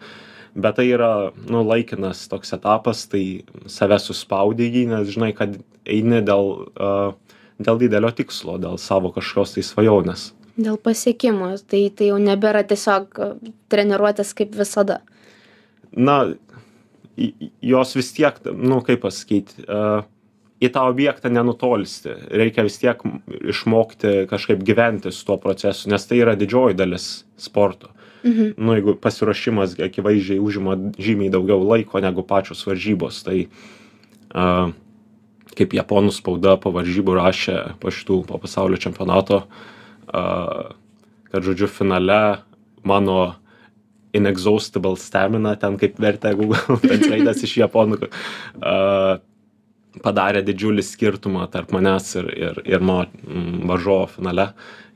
Bet 0.53 0.75
tai 0.77 0.89
yra, 0.91 1.31
nu, 1.47 1.63
laikinas 1.63 2.27
toks 2.29 2.51
etapas, 2.53 3.05
tai 3.09 3.41
save 3.71 3.97
suspaudė 4.03 4.67
jį, 4.67 4.83
nes 4.91 5.09
žinai, 5.15 5.31
kad 5.33 5.55
eini 5.87 6.19
dėl, 6.27 6.51
uh, 6.75 7.39
dėl 7.57 7.79
didelio 7.79 8.11
tikslo, 8.13 8.57
dėl 8.61 8.75
savo 8.77 9.13
kažkokios 9.15 9.55
tai 9.55 9.63
svajonės. 9.65 10.27
Dėl 10.61 10.77
pasiekimų, 10.77 11.53
tai, 11.69 11.85
tai 11.95 12.11
jau 12.11 12.19
nebėra 12.21 12.63
tiesiog 12.67 13.19
e, 13.19 13.29
treniruotės 13.71 14.33
kaip 14.37 14.53
visada. 14.57 14.99
Na, 15.91 16.21
jos 17.17 17.95
vis 17.97 18.11
tiek, 18.15 18.37
nu, 18.55 18.79
kaip 18.85 19.01
pasakyti, 19.03 19.65
uh, 19.65 20.03
į 20.61 20.69
tą 20.73 20.85
objektą 20.91 21.31
nenutolsti. 21.33 22.13
Reikia 22.29 22.65
vis 22.67 22.77
tiek 22.81 23.01
išmokti 23.51 24.27
kažkaip 24.29 24.61
gyventi 24.65 25.11
su 25.13 25.25
tuo 25.27 25.39
procesu, 25.41 25.89
nes 25.91 26.05
tai 26.07 26.21
yra 26.21 26.37
didžioji 26.37 26.77
dalis 26.77 27.09
sporto. 27.41 27.91
Mhm. 28.21 28.53
Nu, 28.61 28.75
jeigu 28.77 28.95
pasiruošimas 29.01 29.79
akivaizdžiai 29.81 30.39
užima 30.39 30.77
žymiai 31.01 31.33
daugiau 31.33 31.63
laiko 31.65 31.99
negu 32.03 32.21
pačios 32.27 32.61
varžybos, 32.67 33.23
tai 33.25 33.47
uh, 33.47 34.69
kaip 35.57 35.73
japonų 35.75 36.13
spauda 36.13 36.55
po 36.61 36.71
varžybų 36.75 37.17
rašė 37.17 37.57
po 37.81 37.91
šitų, 37.91 38.21
po 38.29 38.37
pasaulio 38.41 38.77
čempionato, 38.81 39.43
uh, 40.13 40.71
kad 41.31 41.47
žodžiu 41.47 41.69
finale 41.71 42.43
mano 42.83 43.35
inexhaustible 44.13 44.97
stamina, 44.99 45.55
ten 45.55 45.77
kaip 45.79 45.99
vertė 46.01 46.33
Google 46.35 46.77
translate'as 46.83 47.43
iš 47.47 47.57
japonų, 47.63 48.07
uh, 48.07 49.17
padarė 50.03 50.43
didžiulį 50.47 50.83
skirtumą 50.87 51.47
tarp 51.51 51.73
manęs 51.75 52.13
ir, 52.19 52.29
ir, 52.35 52.61
ir 52.67 52.83
mano 52.83 53.07
varžovo 53.71 54.07
finale. 54.11 54.51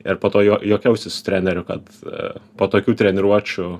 Ir 0.06 0.20
po 0.22 0.30
to 0.30 0.42
jo, 0.44 0.60
jokiausi 0.62 1.10
su 1.10 1.24
treneriu, 1.26 1.64
kad 1.66 1.88
uh, 2.04 2.36
po 2.60 2.68
tokių 2.72 2.94
treniruočių, 3.00 3.70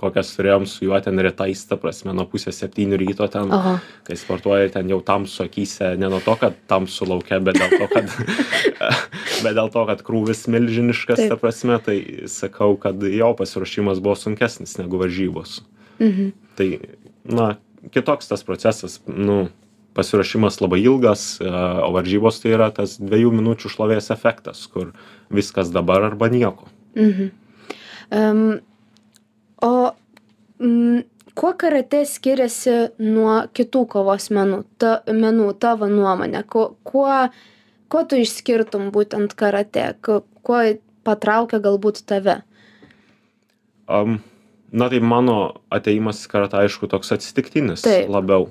kokias 0.00 0.32
turėjom 0.36 0.66
su 0.68 0.86
juo 0.86 0.98
ten 1.04 1.18
rytais, 1.20 1.62
ta 1.68 1.76
prasme, 1.80 2.14
nuo 2.16 2.24
pusės 2.30 2.60
septynių 2.62 2.98
ryto 3.02 3.26
ten, 3.32 3.50
Oho. 3.52 3.76
kai 4.06 4.16
sportuoji 4.18 4.72
ten 4.74 4.90
jau 4.92 5.00
tamsu 5.04 5.44
akise, 5.44 5.92
ne 6.00 6.10
nuo 6.12 6.20
to, 6.24 6.36
kad 6.40 6.56
tamsu 6.70 7.08
laukia, 7.08 7.40
bet 7.44 7.58
dėl 7.60 7.74
to, 7.76 7.88
kad, 7.92 8.12
bet 9.44 9.56
dėl 9.58 9.72
to, 9.72 9.84
kad 9.90 10.04
krūvis 10.06 10.46
milžiniškas, 10.52 11.22
Taip. 11.22 11.34
ta 11.34 11.40
prasme, 11.40 11.80
tai 11.84 11.98
sakau, 12.30 12.76
kad 12.80 13.02
jo 13.04 13.32
pasiruošimas 13.38 14.00
buvo 14.04 14.16
sunkesnis 14.18 14.78
negu 14.80 15.00
varžybos. 15.02 15.60
Mhm. 16.00 16.30
Tai, 16.56 16.68
na, 17.28 17.50
kitoks 17.92 18.32
tas 18.32 18.46
procesas, 18.46 19.00
nu, 19.06 19.42
pasiruošimas 19.98 20.60
labai 20.62 20.80
ilgas, 20.84 21.34
o 21.42 21.90
varžybos 21.92 22.40
tai 22.40 22.54
yra 22.54 22.70
tas 22.74 22.96
dviejų 23.02 23.34
minučių 23.40 23.72
šlovės 23.72 24.12
efektas, 24.14 24.62
kur 24.70 24.94
viskas 25.32 25.72
dabar 25.74 26.08
arba 26.08 26.30
nieko. 26.32 26.70
Mhm. 26.96 27.30
Um, 28.10 28.60
o 29.64 29.72
mm, 30.58 31.02
kuo 31.34 31.52
karate 31.58 32.02
skiriasi 32.08 32.76
nuo 33.02 33.36
kitų 33.56 33.84
kovos 33.94 34.30
menų, 34.34 34.62
ta, 34.80 35.00
menų 35.06 35.52
tavo 35.62 35.88
nuomonė? 35.90 36.44
Kuo, 36.50 36.74
kuo, 36.84 37.12
kuo 37.92 38.04
tu 38.08 38.20
išskirtum 38.20 38.90
būtent 38.94 39.36
karate? 39.38 39.92
Kuo, 40.04 40.22
kuo 40.46 40.62
patraukia 41.06 41.60
galbūt 41.62 42.02
tave? 42.08 42.40
Um, 43.90 44.20
na 44.72 44.90
tai 44.90 45.00
mano 45.02 45.38
ateimas 45.72 46.24
į 46.26 46.32
karatą, 46.34 46.64
aišku, 46.64 46.90
toks 46.90 47.14
atsitiktinis 47.16 47.84
Taip. 47.86 48.10
labiau. 48.12 48.50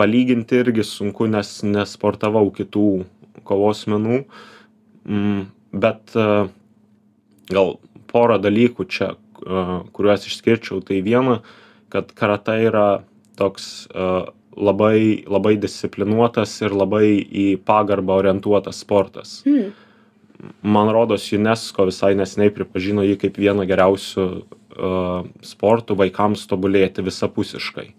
Palyginti 0.00 0.62
irgi 0.62 0.84
sunku, 0.86 1.26
nes 1.28 1.58
nesportavau 1.66 2.46
kitų 2.56 2.86
kovos 3.44 3.84
menų, 3.90 4.22
mm, 5.04 5.42
bet 5.82 6.14
uh, 6.16 6.48
gal 7.52 7.74
porą 8.10 8.38
dalykų 8.40 8.86
čia, 8.90 9.12
kuriuos 9.96 10.26
išskirčiau. 10.28 10.80
Tai 10.86 11.00
viena, 11.06 11.40
kad 11.92 12.12
karata 12.16 12.56
yra 12.60 12.88
toks 13.40 13.88
labai, 14.56 15.24
labai 15.30 15.54
disciplinuotas 15.60 16.56
ir 16.64 16.76
labai 16.76 17.06
į 17.18 17.46
pagarbą 17.66 18.20
orientuotas 18.20 18.82
sportas. 18.84 19.40
Mm. 19.48 19.70
Man 20.64 20.88
rodos, 20.92 21.26
UNESCO 21.36 21.90
visai 21.90 22.14
nesiniai 22.16 22.52
pripažino 22.54 23.04
jį 23.04 23.18
kaip 23.20 23.40
vieną 23.40 23.66
geriausių 23.68 24.26
sportų 25.44 25.96
vaikams 25.98 26.46
tobulėti 26.48 27.04
visapusiškai. 27.04 27.90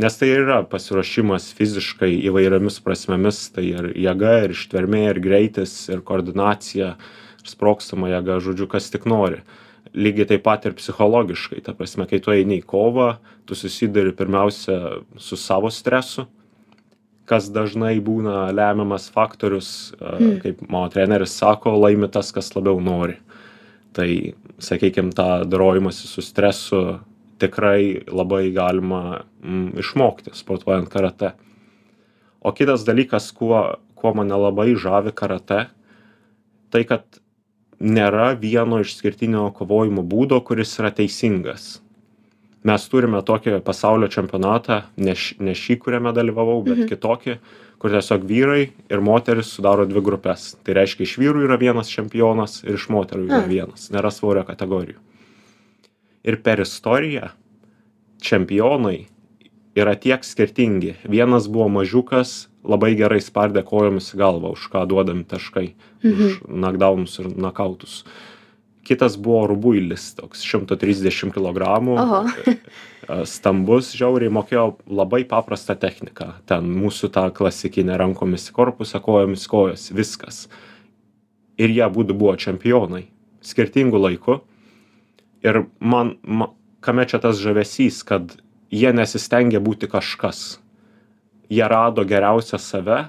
Nes 0.00 0.14
tai 0.16 0.28
yra 0.32 0.60
pasiruošimas 0.70 1.48
fiziškai 1.58 2.12
įvairiomis 2.30 2.78
prasmėmis, 2.84 3.40
tai 3.52 3.66
ir 3.72 3.88
jėga, 3.98 4.36
ir 4.44 4.54
ištvermė, 4.54 5.02
ir 5.10 5.18
greitis, 5.20 5.74
ir 5.90 6.04
koordinacija, 6.06 6.92
ir 7.40 7.50
sprokstama 7.50 8.12
jėga, 8.12 8.38
žodžiu, 8.44 8.68
kas 8.70 8.86
tik 8.92 9.08
nori. 9.10 9.42
Lygiai 9.90 10.28
taip 10.30 10.44
pat 10.46 10.66
ir 10.68 10.76
psichologiškai, 10.78 11.62
ta 11.66 11.74
prasme, 11.74 12.06
kai 12.06 12.20
tu 12.22 12.30
eini 12.30 12.60
į 12.60 12.66
kovą, 12.70 13.08
tu 13.48 13.56
susiduri 13.58 14.12
pirmiausia 14.14 15.00
su 15.18 15.38
savo 15.40 15.70
stresu, 15.74 16.28
kas 17.30 17.48
dažnai 17.54 17.96
būna 18.02 18.48
lemiamas 18.54 19.08
faktorius, 19.14 19.92
mm. 19.98 20.38
kaip 20.44 20.62
mano 20.68 20.90
treneris 20.94 21.34
sako, 21.38 21.74
laimi 21.78 22.10
tas, 22.10 22.30
kas 22.34 22.52
labiau 22.56 22.78
nori. 22.82 23.18
Tai, 23.94 24.08
sakykime, 24.62 25.10
tą 25.14 25.42
dorojimąsi 25.50 26.06
su 26.06 26.22
stresu 26.22 26.82
tikrai 27.40 28.04
labai 28.06 28.50
galima 28.54 29.22
mm, 29.42 29.80
išmokti, 29.80 30.34
sportuojant 30.36 30.90
karate. 30.92 31.32
O 32.40 32.52
kitas 32.56 32.84
dalykas, 32.86 33.30
kuo, 33.36 33.62
kuo 33.98 34.14
mane 34.16 34.36
labai 34.36 34.72
žavi 34.78 35.12
karate, 35.16 35.64
tai 36.70 36.84
kad 36.88 37.20
nėra 37.80 38.34
vieno 38.38 38.80
išskirtinio 38.84 39.48
kovojimo 39.56 40.04
būdo, 40.06 40.38
kuris 40.44 40.76
yra 40.80 40.92
teisingas. 40.94 41.80
Mes 42.66 42.84
turime 42.92 43.22
tokį 43.24 43.62
pasaulio 43.64 44.10
čempionatą, 44.12 44.82
ne, 45.00 45.14
ne 45.40 45.54
šį, 45.56 45.78
kuriame 45.80 46.12
dalyvavau, 46.12 46.58
bet 46.66 46.82
mhm. 46.82 46.88
kitokį, 46.90 47.36
kur 47.80 47.94
tiesiog 47.94 48.26
vyrai 48.28 48.66
ir 48.92 49.00
moteris 49.00 49.54
sudaro 49.54 49.86
dvi 49.88 50.02
grupės. 50.04 50.50
Tai 50.60 50.76
reiškia, 50.76 51.06
iš 51.06 51.14
vyrų 51.22 51.46
yra 51.46 51.56
vienas 51.60 51.88
čempionas 51.88 52.58
ir 52.66 52.76
iš 52.76 52.90
moterų 52.92 53.30
yra 53.30 53.40
A. 53.46 53.48
vienas, 53.48 53.88
nėra 53.94 54.12
svorio 54.12 54.44
kategorijų. 54.44 55.00
Ir 56.28 56.36
per 56.44 56.60
istoriją 56.60 57.30
čempionai 58.20 59.06
yra 59.72 59.96
tiek 59.96 60.20
skirtingi. 60.26 60.98
Vienas 61.08 61.48
buvo 61.48 61.70
mažiukas, 61.80 62.49
labai 62.64 62.94
gerai 62.98 63.20
spardė 63.24 63.62
kojomis 63.64 64.12
į 64.14 64.18
galvą, 64.20 64.52
už 64.52 64.68
ką 64.72 64.86
duodami 64.88 65.24
taškai, 65.24 65.72
Mhm. 66.04 66.26
už 66.26 66.40
knockdownus 66.48 67.18
ir 67.20 67.26
knockoutus. 67.34 68.04
Kitas 68.84 69.16
buvo 69.16 69.46
rubuilis, 69.46 70.14
toks 70.16 70.42
130 70.42 71.30
kg. 71.32 71.60
Oho. 71.98 72.24
stambus 73.26 73.92
žiauriai 73.96 74.30
mokėjo 74.30 74.76
labai 74.86 75.24
paprastą 75.24 75.74
techniką 75.78 76.32
ten 76.46 76.68
mūsų 76.78 77.08
tą 77.10 77.24
klasikinę 77.34 77.96
rankomis 77.98 78.50
į 78.50 78.52
korpusą 78.54 79.00
kojomis 79.02 79.46
kojos 79.50 79.88
viskas 79.96 80.48
ir 81.58 81.68
jie 81.74 81.82
abudu 81.82 82.14
buvo 82.14 82.36
čempionai 82.36 83.06
skirtingu 83.42 83.98
laiku 83.98 84.40
ir 85.42 85.64
man 85.80 86.18
ma 86.22 86.50
kame 86.80 87.06
čia 87.06 87.18
tas 87.18 87.40
žavesys 87.42 88.04
kad 88.06 88.36
jie 88.70 88.92
nesistengė 88.94 89.58
būti 89.64 89.90
kažkas 89.90 90.60
jie 91.50 91.68
rado 91.68 92.04
geriausią 92.06 92.58
save 92.58 93.08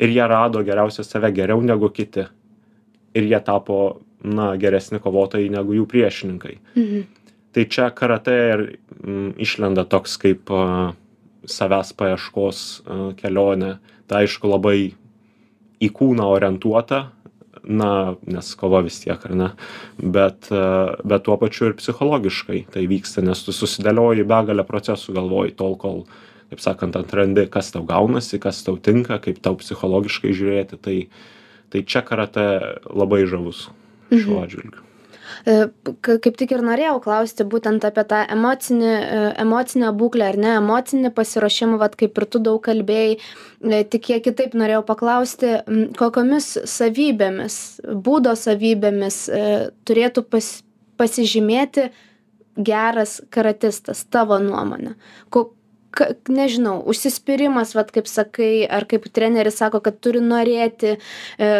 ir 0.00 0.08
jie 0.08 0.26
rado 0.28 0.62
geriausią 0.66 1.04
save 1.04 1.32
geriau 1.36 1.62
negu 1.62 1.90
kiti. 1.90 2.26
Ir 3.14 3.26
jie 3.26 3.40
tapo 3.44 4.00
na 4.22 4.54
geresni 4.60 5.00
kovotojai 5.02 5.50
negu 5.50 5.74
jų 5.74 5.86
priešininkai. 5.90 6.58
Mhm. 6.76 7.08
tai 7.50 7.64
čia 7.66 7.88
karatė 7.90 8.34
ir 8.52 8.60
mm, 9.02 9.30
išlenda 9.42 9.82
toks 9.82 10.12
kaip 10.22 10.50
a, 10.54 10.92
savęs 11.50 11.90
paieškos 11.98 12.60
a, 12.86 12.98
kelionė. 13.18 13.78
Tai 14.06 14.22
aišku 14.22 14.46
labai 14.46 14.92
į 15.80 15.88
kūną 15.90 16.28
orientuota 16.30 17.08
na 17.64 18.14
nes 18.26 18.54
kova 18.54 18.80
vis 18.84 19.00
tiek 19.02 19.20
ar 19.26 19.34
ne? 19.36 19.48
Bet 19.98 20.48
bet 20.50 21.24
tuo 21.26 21.36
pačiu 21.40 21.70
ir 21.70 21.76
psichologiškai 21.78 22.64
tai 22.74 22.86
vyksta 22.90 23.24
nes 23.24 23.42
tu 23.44 23.54
susidėlioji 23.54 24.26
begalę 24.28 24.64
procesų 24.68 25.14
galvoj 25.16 25.54
tol 25.58 25.76
kol 25.80 26.04
kaip 26.50 26.62
sakant 26.62 26.98
atrandi 26.98 27.46
kas 27.50 27.72
tau 27.74 27.84
gaunasi 27.86 28.40
kas 28.42 28.62
tau 28.66 28.76
tinka 28.76 29.20
kaip 29.22 29.40
tau 29.42 29.58
psichologiškai 29.60 30.34
žiūrėti. 30.36 30.80
Tai 30.82 30.96
tai 31.70 31.84
čia 31.86 32.02
karatė 32.02 32.46
labai 32.90 33.24
žavus 33.30 33.68
šiuo 34.10 34.40
atžvilgiu. 34.42 34.86
E, 35.46 35.68
Kaip 36.02 36.36
tik 36.36 36.52
ir 36.54 36.62
norėjau 36.64 36.98
klausti 37.04 37.46
būtent 37.48 37.84
apie 37.86 38.04
tą 38.08 38.20
emocinį, 38.34 38.90
e, 38.90 39.20
emocinę 39.44 39.92
būklę 39.96 40.26
ar 40.32 40.38
ne, 40.40 40.54
emocinį 40.58 41.12
pasiruošimą, 41.16 41.78
vad 41.80 41.96
kaip 42.00 42.18
ir 42.18 42.26
tu 42.26 42.42
daug 42.42 42.60
kalbėjai, 42.64 43.16
e, 43.16 43.82
tik 43.84 44.08
kiek 44.08 44.24
kitaip 44.26 44.56
norėjau 44.58 44.82
paklausti, 44.88 45.54
kokiamis 45.98 46.52
savybėmis, 46.68 47.56
būdo 48.06 48.34
savybėmis 48.36 49.22
turėtų 49.88 50.26
pas, 50.28 50.50
pasižymėti 51.00 51.90
geras 52.60 53.20
karatistas, 53.32 54.04
tavo 54.10 54.38
nuomonė. 54.42 54.96
Ko, 55.30 55.52
ka, 55.94 56.10
nežinau, 56.30 56.78
užsispyrimas, 56.90 57.74
vad 57.76 57.92
kaip 57.94 58.08
sakai, 58.10 58.64
ar 58.70 58.86
kaip 58.90 59.08
treneris 59.14 59.60
sako, 59.60 59.82
kad 59.84 60.00
turi 60.02 60.22
norėti, 60.24 60.96
e, 61.38 61.52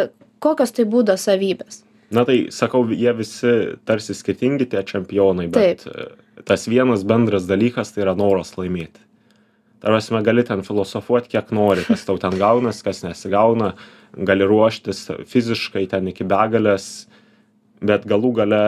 kokios 0.43 0.75
tai 0.77 0.87
būdo 0.89 1.17
savybės. 1.21 1.85
na 2.11 2.25
tai 2.27 2.49
sakau 2.51 2.83
jie 2.91 3.13
visi 3.15 3.53
tarsi 3.87 4.15
skirtingi 4.19 4.67
tie 4.67 4.83
čempionai 4.83 5.47
bet 5.47 5.85
e, 5.87 6.09
tas 6.45 6.67
vienas 6.67 7.05
bendras 7.07 7.47
dalykas 7.47 7.95
tai 7.95 8.03
yra 8.03 8.17
noras 8.19 8.57
laimėti. 8.59 8.99
Ta 9.81 9.89
prasme 9.89 10.19
gali 10.27 10.43
ten 10.45 10.65
filosofuot 10.67 11.29
kiek 11.31 11.53
nori 11.55 11.87
kas 11.87 12.03
tau 12.05 12.19
ten 12.19 12.35
gaunas 12.41 12.83
kas 12.83 13.05
nesigauna 13.07 13.75
gali 14.17 14.45
ruoštis 14.45 15.07
fiziškai 15.31 15.87
ten 15.87 16.11
iki 16.11 16.27
begalės 16.27 17.07
bet 17.81 18.05
galų 18.11 18.35
gale 18.43 18.63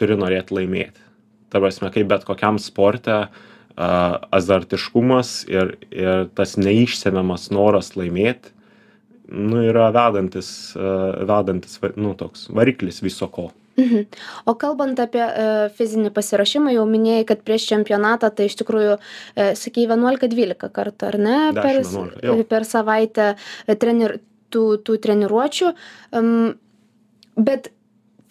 turi 0.00 0.16
norėt 0.16 0.50
laimėti 0.50 1.04
ta 1.52 1.60
prasme 1.60 1.92
kaip 1.92 2.08
bet 2.08 2.24
kokiam 2.24 2.56
sporte 2.58 3.12
a, 3.12 3.28
azartiškumas 3.76 5.36
ir 5.50 5.76
ir 5.90 6.26
tas 6.36 6.56
neišsemiamas 6.60 7.50
noras 7.54 7.94
laimėt 7.96 8.52
nu 9.32 9.62
yra 9.64 9.88
vedantis 9.94 10.52
vedantis 10.76 11.80
nu 11.96 12.14
toks 12.18 12.48
variklis 12.52 13.00
viso 13.04 13.28
ko 13.32 13.50
Mhm. 13.76 14.06
O 14.44 14.54
kalbant 14.60 15.00
apie 15.00 15.22
e, 15.24 15.44
fizinį 15.78 16.12
pasiruošimą, 16.12 16.74
jau 16.76 16.84
minėjai, 16.88 17.24
kad 17.30 17.44
prieš 17.46 17.70
čempionatą 17.70 18.28
tai 18.36 18.50
iš 18.50 18.58
tikrųjų, 18.60 18.98
e, 18.98 19.46
sakei, 19.58 19.86
11-12 19.88 20.68
kartų, 20.76 21.08
ar 21.08 21.18
ne, 21.20 21.38
10, 21.56 21.60
per, 21.62 21.78
11, 21.80 22.26
jo. 22.28 22.36
per 22.50 22.68
savaitę 22.68 23.28
trenir, 23.80 24.18
tų, 24.52 24.66
tų 24.84 24.98
treniruočių. 25.06 25.72
Um, 26.12 26.52
bet 27.40 27.72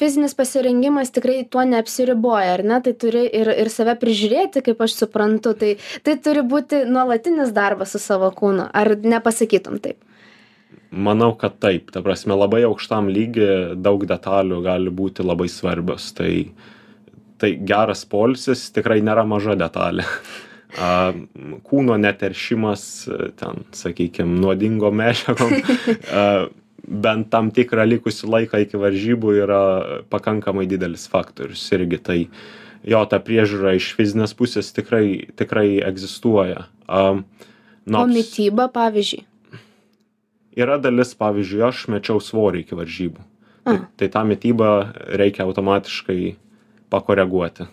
fizinis 0.01 0.35
pasirengimas 0.37 1.13
tikrai 1.13 1.43
tuo 1.45 1.63
neapsiriboja, 1.69 2.57
ar 2.57 2.65
ne? 2.65 2.81
Tai 2.83 2.97
turi 3.05 3.27
ir, 3.29 3.53
ir 3.63 3.71
save 3.73 3.95
prižiūrėti, 4.01 4.65
kaip 4.65 4.81
aš 4.81 4.97
suprantu. 5.03 5.53
Tai, 5.57 5.75
tai 6.03 6.17
turi 6.25 6.41
būti 6.41 6.83
nuolatinis 6.89 7.53
darbas 7.55 7.93
su 7.93 8.01
savo 8.01 8.33
kūnu. 8.35 8.71
Ar 8.73 8.95
nepasakytum 8.97 9.81
taip? 9.83 10.01
manau 10.91 11.31
kad 11.39 11.55
taip 11.63 11.91
ta 11.95 12.03
prasme 12.03 12.35
labai 12.35 12.65
aukštam 12.67 13.07
lygy 13.11 13.75
daug 13.79 14.03
detalių 14.07 14.59
gali 14.65 14.91
būti 14.91 15.23
labai 15.23 15.47
svarbios 15.49 16.11
tai 16.17 16.51
tai 17.41 17.55
geras 17.57 18.03
poilsis 18.05 18.67
tikrai 18.75 18.99
nėra 19.01 19.23
maža 19.25 19.55
detalė 19.55 20.05
kūno 21.69 21.97
neteršimas 21.99 22.83
ten 23.39 23.63
sakykim 23.75 24.35
nuodingom 24.43 24.99
medžiagom 24.99 25.55
bent 26.87 27.29
tam 27.33 27.51
tikrą 27.53 27.85
likusį 27.85 28.29
laiką 28.29 28.61
iki 28.65 28.79
varžybų 28.81 29.33
yra 29.43 29.63
pakankamai 30.09 30.67
didelis 30.69 31.07
faktorius 31.11 31.63
irgi 31.75 31.99
tai 32.01 32.19
jo 32.87 33.01
ta 33.05 33.19
priežiūra 33.21 33.75
iš 33.77 33.91
fizinės 33.97 34.33
pusės 34.37 34.71
tikrai 34.73 35.27
tikrai 35.37 35.81
egzistuoja. 35.85 36.65
O 36.87 37.21
nors- 37.85 38.13
mytyba, 38.13 38.67
pavyzdžiui. 38.73 39.25
yra 40.57 40.77
dalis 40.81 41.13
pavyzdžiui 41.15 41.67
aš 41.67 41.87
mečiau 41.87 42.19
svorį 42.19 42.65
iki 42.65 42.75
varžybų. 42.75 43.27
Tai, 43.63 43.77
tai 43.97 44.07
tą 44.09 44.23
mitybą 44.25 44.69
reikia 45.21 45.45
automatiškai 45.45 46.35
pakoreguoti. 46.89 47.67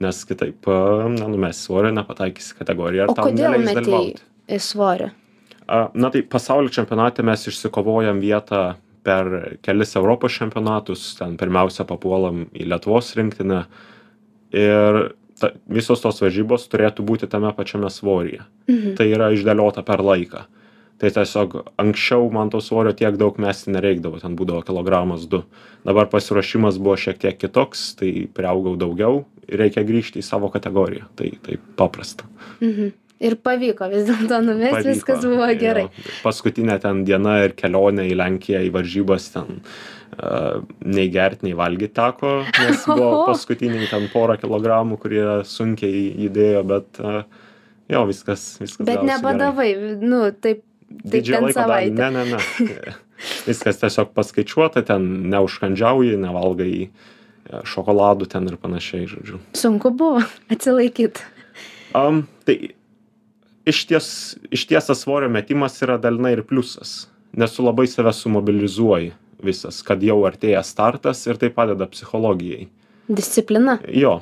Nes 0.00 0.24
kitaip 0.24 0.68
a, 0.70 1.08
nenumesi 1.10 1.66
svorio 1.66 1.90
nepataikysi 1.92 2.54
kategoriją 2.56 3.10
O 3.10 3.16
kodėl 3.18 3.58
neleis 3.58 3.74
metei 3.74 5.10
na 5.68 6.10
tai 6.10 6.22
pasaulio 6.22 6.72
čempionate 6.72 7.22
mes 7.26 7.46
išsikovojam 7.48 8.20
vietą 8.22 8.62
per 9.02 9.58
kelis 9.62 9.96
europos 9.98 10.34
čempionatus 10.38 11.16
ten 11.18 11.36
pirmiausia 11.40 11.86
papuolam 11.88 12.46
į 12.54 12.68
lietuvos 12.70 13.12
rinktinę. 13.18 13.64
Ir 14.52 15.00
ta, 15.40 15.52
visos 15.66 16.02
tos 16.04 16.22
varžybos 16.22 16.68
turėtų 16.70 17.04
būti 17.06 17.28
tame 17.30 17.52
pačiame 17.56 17.90
svoryje. 17.90 18.44
Mhm. 18.70 18.96
tai 18.98 19.10
yra 19.10 19.32
išdėliota 19.34 19.84
per 19.86 20.04
laiką. 20.04 20.46
Tai 21.02 21.10
tiesiog 21.10 21.56
anksčiau 21.82 22.28
man 22.30 22.50
to 22.50 22.60
svorio 22.62 22.92
tiek 22.94 23.16
daug 23.18 23.38
mesti 23.42 23.72
nereikdavo 23.74 24.20
ten 24.22 24.36
būdavo 24.38 24.62
kilogramas 24.62 25.26
du. 25.26 25.42
Dabar 25.82 26.06
pasiruošimas 26.06 26.78
buvo 26.78 26.94
šiek 26.94 27.18
tiek 27.18 27.38
kitoks 27.40 27.96
tai 27.98 28.28
priaugau 28.30 28.76
daugiau 28.78 29.24
ir 29.48 29.58
reikia 29.64 29.82
grįžti 29.82 30.22
į 30.22 30.26
savo 30.26 30.52
kategoriją. 30.52 31.08
Tai 31.18 31.32
taip 31.42 31.64
paprasta. 31.76 32.28
Mhm. 32.60 32.92
Ir 33.22 33.36
pavyko 33.38 33.86
vis 33.92 34.04
dėlto 34.08 34.40
Pavyko, 34.42 34.82
viskas 34.88 35.22
buvo 35.26 35.46
gerai. 35.60 35.84
jo. 35.86 36.14
paskutinė 36.24 36.80
ten 36.82 37.04
diena 37.06 37.36
ir 37.44 37.52
kelionė 37.58 38.08
į 38.10 38.16
lenkiją 38.18 38.62
į 38.66 38.72
varžybas 38.74 39.28
ten 39.36 39.60
uh, 39.62 40.58
nei 40.82 41.06
gert 41.14 41.44
nei 41.46 41.54
valgyt 41.58 41.94
teko 41.94 42.32
nes 42.48 42.82
buvo 42.90 43.24
paskutiniai 43.30 43.86
ten 43.92 44.08
porą 44.12 44.36
kilogramų 44.42 44.98
kurie 45.04 45.24
sunkiai 45.46 46.02
judėjo 46.26 46.64
bet 46.72 47.00
uh, 47.04 47.22
jo 47.92 48.04
viskas 48.10 48.44
viskas 48.62 48.86
Bet 48.86 48.98
gavosi 48.98 49.06
gerai. 49.06 49.16
nebadavai, 49.22 49.70
nu, 50.02 50.20
taip, 50.34 50.62
taip 50.90 51.08
didžiąją 51.16 51.40
dalį 51.46 51.56
savaitę. 51.56 51.94
ne 51.94 52.10
ne 52.10 52.24
ne 52.34 52.92
viskas 53.48 53.78
tiesiog 53.82 54.10
paskaičiuota 54.18 54.82
ten 54.88 55.04
neužkandžiauji 55.30 56.16
nevalgai 56.22 56.76
e, 56.82 56.88
šokoladų 57.70 58.26
ten 58.32 58.48
ir 58.50 58.56
panašiai 58.58 59.06
žodžiu 59.10 59.38
Sunku 59.54 59.92
buvo 59.94 60.22
atsilaikyti. 60.50 61.22
um, 61.94 62.24
tai 62.48 62.72
išties 63.66 64.36
išties 64.50 64.90
tas 64.90 65.02
svorio 65.04 65.30
metimas 65.30 65.80
yra 65.84 65.98
dalinai 66.00 66.34
ir 66.36 66.44
pliusas 66.46 67.06
nes 67.32 67.54
tu 67.56 67.64
labai 67.64 67.86
save 67.86 68.12
sumobilizuoji 68.12 69.12
visas 69.42 69.82
kad 69.86 70.02
jau 70.02 70.20
artėja 70.28 70.62
startas 70.66 71.24
ir 71.26 71.38
tai 71.40 71.50
padeda 71.50 71.88
psichologijai. 71.90 72.68
Disciplina. 73.08 73.78
jo. 73.88 74.20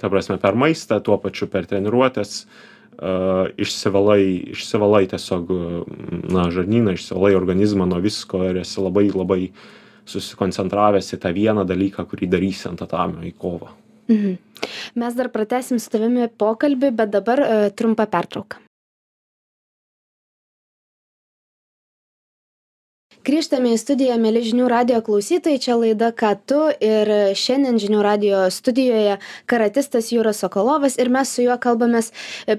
Ta 0.00 0.10
prasme 0.12 0.36
per 0.42 0.58
maistą 0.58 0.98
tuo 1.00 1.16
pačiu 1.22 1.46
per 1.48 1.68
treniruotes 1.70 2.42
uh, 2.42 3.46
išsivalai 3.56 4.52
išsivalai 4.52 5.06
tiesiog 5.12 5.52
na 6.32 6.50
žarnyną 6.52 6.96
išsivalai 6.96 7.34
organizmą 7.38 7.86
nuo 7.88 8.02
visko 8.04 8.42
ir 8.50 8.60
esi 8.64 8.82
labai 8.82 9.08
labai 9.14 9.40
susikoncentravęs 10.06 11.14
į 11.16 11.22
tą 11.22 11.32
vieną 11.34 11.64
dalyką 11.66 12.04
kurį 12.10 12.28
darysi 12.30 12.68
ant 12.70 12.82
tatamio 12.82 13.24
į 13.26 13.32
kovą 13.38 13.72
Mhm. 14.08 14.36
Mes 14.96 15.16
dar 15.18 15.28
pratesim 15.34 15.80
su 15.82 15.90
tavimi 15.92 16.28
pokalbį, 16.28 16.92
bet 16.96 17.12
dabar 17.12 17.42
uh, 17.42 17.66
trumpa 17.76 18.06
pertrauka. 18.10 18.62
Grįžtame 23.26 23.72
į 23.74 23.78
studiją 23.80 24.16
mieli 24.22 24.42
žinių 24.46 24.68
radijo 24.70 25.00
klausytojai 25.06 25.60
čia 25.62 25.74
laida 25.78 26.12
ką 26.14 26.32
tu? 26.48 26.60
Ir 26.84 27.10
šiandien 27.38 27.80
žinių 27.82 28.02
radijo 28.04 28.44
studijoje 28.54 29.16
karatistas 29.50 30.12
jūras 30.14 30.40
sokolovas 30.44 30.98
ir 31.00 31.10
mes 31.12 31.32
su 31.34 31.44
juo 31.44 31.56
kalbamės 31.62 32.12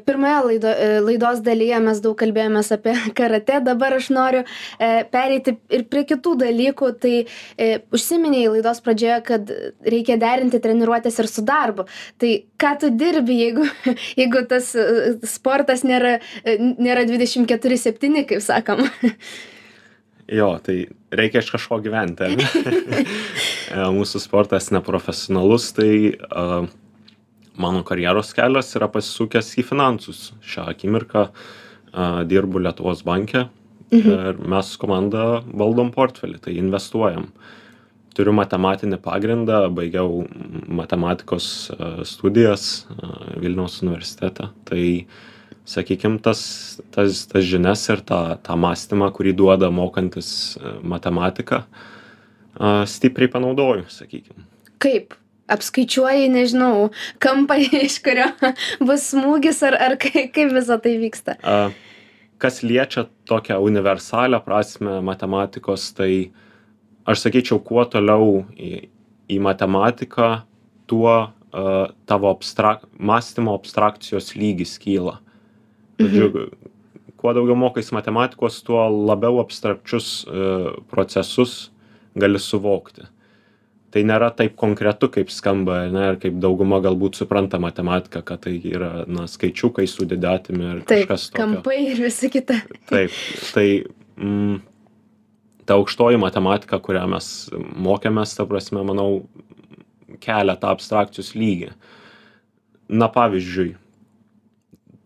pirmoje 0.08 0.38
laido 0.49 0.73
laidos 1.08 1.41
dalyje 1.45 1.80
mes 1.88 2.01
daug 2.03 2.17
kalbėjomės 2.19 2.71
apie 2.75 2.95
karatė. 3.19 3.62
Dabar 3.65 3.97
aš 3.97 4.12
noriu 4.13 4.43
e, 4.43 4.91
pereiti 5.12 5.58
ir 5.73 5.88
prie 5.91 6.03
kitų 6.10 6.36
dalykų. 6.43 6.91
Tai 7.01 7.15
e, 7.23 7.69
užsiminei 7.95 8.47
laidos 8.51 8.82
pradžioje 8.84 9.19
kad 9.27 9.51
reikia 9.88 10.19
derinti 10.21 10.62
treniruotes 10.63 11.19
ir 11.21 11.32
su 11.32 11.45
darbu. 11.47 11.88
Tai 12.21 12.34
ką 12.60 12.73
tu 12.82 12.91
dirbi 13.03 13.41
jeigu 13.41 13.67
jeigu 14.21 14.47
tas 14.49 14.73
e, 14.75 15.17
sportas 15.27 15.86
nėra 15.88 16.17
nėra 16.45 17.06
dvidešim 17.08 17.47
keturi 17.49 17.80
septyni 17.80 18.27
kaip 18.27 18.43
sakoma 18.43 18.89
Jo, 20.28 20.58
tai 20.60 20.82
reikia 21.16 21.42
iš 21.44 21.54
kažko 21.56 21.82
gyventi. 21.84 22.36
E, 23.68 23.82
mūsų 23.92 24.22
sportas 24.24 24.70
neprofesionalus, 24.72 25.66
tai 25.76 26.13
uh, 26.16 26.70
mano 27.60 27.82
karjeros 27.84 28.30
kelias 28.32 28.70
yra 28.80 28.88
pasisukęs 28.88 29.50
į 29.60 29.66
finansus. 29.68 30.22
Šią 30.40 30.70
akimirką 30.72 31.26
uh, 31.28 32.22
dirbu 32.24 32.62
Lietuvos 32.63 33.04
banke 33.04 33.42
mhm. 33.44 34.08
ir 34.08 34.40
mes 34.56 34.70
komanda 34.80 35.42
valdom 35.52 35.92
portfelį, 35.92 36.40
tai 36.46 36.56
investuojam. 36.62 37.28
Turiu 38.16 38.32
matematinį 38.40 39.02
pagrindą, 39.04 39.66
baigiau 39.76 40.24
matematikos 40.80 41.50
studijas 42.08 42.88
Vilniaus 43.36 43.82
universitete. 43.84 44.48
Tai 44.72 44.86
uh, 44.96 45.20
sakykim 45.67 46.17
tas 46.23 46.41
tas 46.95 47.25
tas 47.27 47.43
žinias 47.43 47.84
ir 47.91 48.01
tą 48.08 48.21
tą 48.43 48.56
mąstymą 48.60 49.12
kurį 49.15 49.36
duoda 49.36 49.69
mokantis 49.71 50.30
e, 50.56 50.77
matematiką 50.84 51.63
a, 51.63 52.86
stipriai 52.88 53.32
panaudoju 53.32 53.88
sakykim. 53.91 54.45
Kaip? 54.80 55.17
Apskaičiuoji 55.47 56.27
nežinau 56.32 56.89
kampą 57.23 57.60
iš 57.88 57.99
kurio 58.03 58.30
bus 58.80 59.12
smūgis 59.13 59.62
ar 59.67 59.77
ar 59.89 59.97
kai 59.99 60.27
kaip 60.32 60.56
visa 60.56 60.80
tai 60.84 60.97
vyksta? 61.03 61.38
A, 61.43 61.69
kas 62.39 62.63
liečia 62.63 63.08
tokią 63.27 63.60
universalią 63.67 64.41
prasmę 64.47 65.01
matematikos 65.03 65.91
tai 65.99 66.32
aš 67.08 67.27
sakyčiau 67.27 67.60
kuo 67.63 67.84
toliau 67.88 68.43
į, 68.56 68.88
į 69.32 69.39
matematiką 69.43 70.34
tuo 70.88 71.13
uh, 71.27 71.88
tavo 72.08 72.32
abstrak 72.32 72.84
mąstymo 72.99 73.56
abstrakcijos 73.56 74.36
lygis 74.36 74.77
kyla 74.80 75.19
Žodžiu, 75.98 76.30
mhm. 76.30 76.72
kuo 77.18 77.34
daugiau 77.34 77.58
mokais 77.58 77.92
matematikos, 77.96 78.62
tuo 78.66 78.86
labiau 78.90 79.42
abstrakčius 79.42 80.10
e, 80.24 80.50
procesus 80.92 81.72
gali 82.18 82.42
suvokti. 82.42 83.08
Tai 83.88 84.04
nėra 84.04 84.28
taip 84.36 84.58
konkretu, 84.60 85.08
kaip 85.10 85.30
skamba, 85.32 85.86
ne, 85.90 86.04
ir 86.12 86.18
kaip 86.22 86.42
dauguma 86.44 86.82
galbūt 86.84 87.18
supranta 87.18 87.60
matematiką, 87.64 88.22
kad 88.28 88.44
tai 88.44 88.58
yra 88.68 89.06
na, 89.08 89.26
skaičiukai 89.32 89.88
su 89.88 90.06
didetimi 90.06 90.66
ir 90.74 90.82
taip, 90.84 91.08
kažkas 91.08 91.30
tokio. 91.32 91.40
Kampai 91.40 91.78
ir 91.94 92.02
visi 92.04 92.30
kita. 92.34 92.60
Taip, 92.92 93.16
tai 93.56 93.68
mm, 94.20 94.60
ta 95.68 95.80
aukštoji 95.80 96.20
matematika, 96.20 96.82
kurią 96.84 97.06
mes 97.16 97.32
mokėmės, 97.88 98.36
ta 98.36 98.46
prasme, 98.50 98.84
manau, 98.88 99.22
kelia 100.24 100.58
tą 100.60 100.76
abstrakcijos 100.76 101.32
lygį. 101.40 101.72
Na 102.88 103.08
pavyzdžiui, 103.12 103.74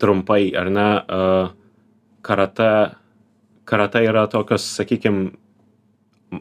trumpai 0.02 0.52
ar 0.58 0.72
ne 0.74 0.88
karate 2.26 2.72
karate 3.66 4.04
yra 4.08 4.26
tokios 4.28 4.66
sakykim 4.78 5.24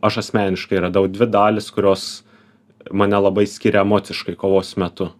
aš 0.02 0.20
asmeniškai 0.24 0.80
radau 0.86 1.06
dvi 1.08 1.26
dalys 1.26 1.70
kurios 1.74 2.04
mane 2.90 3.18
labai 3.20 3.46
skiria 3.46 3.84
emociškai 3.86 4.36
kovos 4.40 4.76
metu 4.80 5.10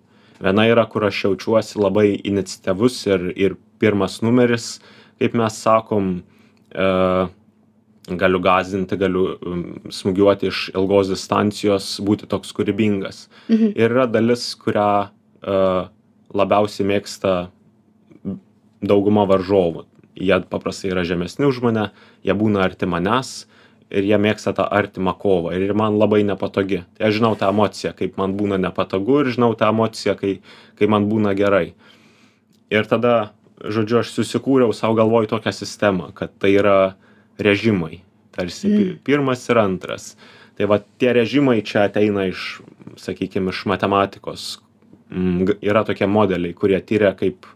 viena 0.41 0.67
yra 0.69 0.87
kur 0.89 1.05
aš 1.09 1.25
jaučiuosi 1.25 1.81
labai 1.81 2.09
iniciatyvus 2.33 2.97
ir 3.11 3.27
ir 3.37 3.57
pirmas 3.83 4.21
numeris 4.23 4.73
kaip 5.21 5.37
mes 5.37 5.61
sakom 5.67 6.11
e, 6.73 6.87
galiu 8.23 8.41
gąsdinti 8.47 8.99
galiu 9.01 9.25
smūgiuoti 9.99 10.51
iš 10.51 10.63
ilgos 10.75 11.13
distancijos 11.13 11.93
būti 12.07 12.29
toks 12.31 12.55
kūrybingas 12.57 13.27
mhm. 13.49 13.75
ir 13.77 13.97
yra 13.97 14.07
dalis 14.11 14.51
kurią 14.65 14.91
e, 15.07 15.57
labiausiai 16.35 16.89
mėgsta 16.95 17.35
dauguma 18.83 19.27
varžovų. 19.29 19.87
Jie 20.21 20.41
paprastai 20.51 20.91
yra 20.93 21.05
žemesni 21.07 21.47
už 21.49 21.63
mane 21.65 21.91
jie 22.27 22.35
būna 22.37 22.65
arti 22.65 22.89
manęs 22.89 23.47
ir 23.91 24.07
jie 24.07 24.19
mėgsta 24.21 24.53
tą 24.57 24.67
artimą 24.71 25.15
kovą 25.19 25.55
ir 25.57 25.75
man 25.75 25.99
labai 25.99 26.23
nepatogi. 26.27 26.83
Tai 26.97 27.09
aš 27.09 27.19
žinau 27.19 27.35
tą 27.39 27.51
emociją 27.53 27.95
kaip 27.99 28.19
man 28.21 28.37
būna 28.39 28.59
nepatogu 28.61 29.21
ir 29.23 29.33
žinau 29.35 29.55
tą 29.59 29.71
emociją 29.75 30.17
kai 30.19 30.39
kai 30.79 30.91
man 30.91 31.09
būna 31.11 31.35
gerai. 31.39 31.73
Ir 32.71 32.87
tada 32.91 33.33
žodžiu 33.61 34.01
aš 34.01 34.15
susikūriau 34.15 34.75
sau 34.77 34.95
galvoj 34.97 35.31
tokią 35.31 35.53
sistemą 35.55 36.13
kad 36.15 36.33
tai 36.39 36.55
yra 36.59 36.95
režimai. 37.39 38.03
Tarsi 38.31 38.71
pi 38.71 38.85
pirmas 39.05 39.49
ir 39.51 39.59
antras. 39.59 40.15
Tai 40.57 40.69
vat 40.71 40.85
tie 41.01 41.13
režimai 41.17 41.61
čia 41.67 41.87
ateina 41.89 42.29
iš 42.31 42.61
sakykim 43.01 43.49
iš 43.51 43.65
matematikos. 43.67 44.61
Mm, 45.11 45.57
yra 45.65 45.83
tokie 45.85 46.07
modeliai 46.07 46.55
kurie 46.55 46.79
tiria 46.87 47.11
kaip 47.19 47.49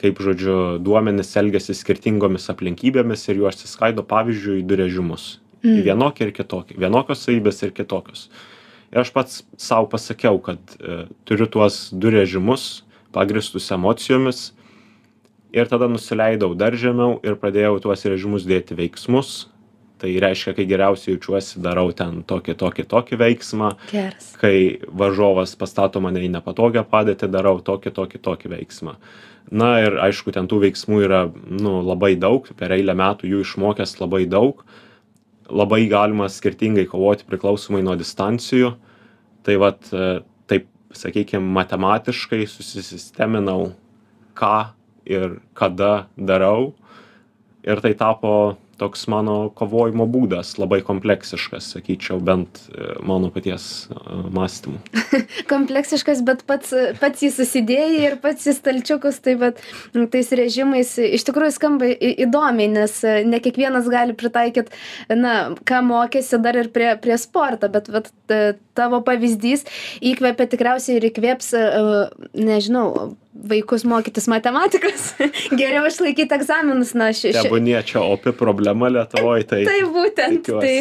kaip 0.00 0.20
žodžiu 0.20 0.76
duomenys 0.84 1.32
elgiasi 1.40 1.74
skirtingomis 1.76 2.50
aplinkybėmis 2.52 3.24
ir 3.30 3.40
juos 3.40 3.64
išskaido 3.64 4.04
pavyzdžiui 4.08 4.60
į 4.60 4.66
du 4.68 4.78
režimus. 4.82 5.26
Į 5.64 5.72
mm. 5.72 5.84
vienokį 5.88 6.26
ir 6.26 6.34
kitokį 6.36 6.76
vienokios 6.82 7.24
savybės 7.24 7.62
ir 7.64 7.72
kitokios. 7.76 8.28
Ir 8.92 9.02
aš 9.02 9.10
pats 9.14 9.40
sau 9.60 9.88
pasakiau 9.90 10.38
kad 10.42 10.76
e, 10.78 11.06
turiu 11.26 11.48
tuos 11.50 11.88
du 11.92 12.12
režimus 12.12 12.84
pagrįstus 13.16 13.70
emocijomis 13.74 14.50
ir 15.56 15.68
tada 15.70 15.88
nusileidau 15.88 16.52
dar 16.54 16.76
žemiau 16.76 17.16
ir 17.24 17.38
pradėjau 17.40 17.80
tuos 17.88 18.04
režimus 18.04 18.46
dėti 18.46 18.76
veiksmus. 18.78 19.46
Tai 19.96 20.10
reiškia 20.20 20.52
kai 20.52 20.66
geriausiai 20.68 21.14
jaučiuosi 21.14 21.62
darau 21.64 21.88
ten 21.96 22.18
tokį 22.28 22.54
tokį 22.60 22.84
tokį 22.90 23.16
veiksmą. 23.22 23.70
Geras. 23.88 24.34
kai 24.36 24.76
varžovas 24.92 25.56
pastato 25.56 26.02
mane 26.04 26.20
į 26.20 26.28
nepatogią 26.34 26.82
padėtį 26.84 27.30
darau 27.32 27.56
tokį 27.64 27.94
tokį 27.96 28.20
tokį 28.28 28.52
veiksmą 28.52 28.98
na 29.50 29.70
ir 29.84 29.98
aišku 30.02 30.32
ten 30.34 30.48
tų 30.50 30.60
veiksmų 30.64 31.00
yra 31.06 31.22
nu 31.32 31.78
labai 31.86 32.14
daug. 32.18 32.48
Per 32.58 32.74
eilę 32.74 32.96
metų 32.98 33.30
jų 33.30 33.42
išmokęs 33.44 33.96
labai 34.00 34.24
daug. 34.30 34.64
Labai 35.46 35.84
galima 35.90 36.26
skirtingai 36.32 36.86
kovoti 36.90 37.26
priklausomai 37.28 37.84
nuo 37.86 37.94
distancijų. 37.98 38.74
Tai 39.46 39.58
vat 39.62 39.92
e, 39.94 40.08
taip 40.50 40.66
sakykim 40.96 41.46
matematiškai 41.54 42.42
susisisteminau 42.50 43.70
ką 44.36 44.56
ir 45.06 45.38
kada 45.54 46.08
darau. 46.18 46.74
Ir 47.66 47.82
tai 47.82 47.94
tapo 47.98 48.56
toks 48.80 49.06
mano 49.10 49.36
kovojimo 49.56 50.06
būdas 50.10 50.54
labai 50.60 50.80
kompleksiškas 50.86 51.70
sakyčiau 51.74 52.20
bent 52.24 52.60
e, 52.70 52.92
mano 53.06 53.30
paties 53.34 53.86
e, 53.88 53.98
mąstymu. 54.36 54.80
Kompleksiškas 55.52 56.22
bet 56.26 56.44
pats 56.48 56.74
pats 57.00 57.24
jį 57.24 57.32
susidėjai 57.38 58.04
ir 58.10 58.18
pats 58.22 58.48
į 58.48 58.56
stalčiukus 58.58 59.20
tai 59.24 59.36
vat 59.40 59.60
tais 60.12 60.32
režimais 60.38 60.94
iš 61.02 61.26
tikrųjų 61.28 61.56
skamba 61.56 61.90
įdomiai 61.96 62.70
nes 62.76 62.98
e, 63.04 63.18
ne 63.28 63.40
kiekvienas 63.42 63.90
gali 63.92 64.16
pritaikyt 64.18 64.72
na 65.12 65.36
ką 65.68 65.82
mokėsi 65.86 66.40
dar 66.44 66.60
ir 66.60 66.72
prie 66.74 66.94
prie 67.00 67.18
sporto 67.20 67.70
bet 67.72 67.90
vat 67.92 68.12
tavo 68.76 69.00
pavyzdys 69.06 69.64
įkvepia 70.04 70.48
tikriausiai 70.52 71.00
ir 71.00 71.08
įkvėps 71.10 71.54
nežinau 72.36 73.16
vaikus 73.50 73.86
mokytis 73.88 74.28
matematikos 74.32 75.08
geriau 75.60 75.86
išlaikyt 75.88 76.34
egzaminus 76.36 76.94
na 76.98 77.12
ši 77.12 77.32
ši 77.32 77.46
tebūnie 77.46 77.78
čia 77.86 78.04
opi 78.04 78.34
problema 78.36 78.90
lietuvoj 78.92 79.46
tai 79.50 79.64
tai 79.68 79.80
būtent 79.96 80.52
tai 80.52 80.76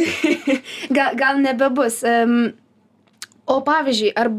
gal 0.97 1.17
gal 1.19 1.41
nebebus. 1.43 2.03
Em 2.05 2.53
o 3.45 3.61
pavyzdžiui 3.65 4.13
ar 4.17 4.31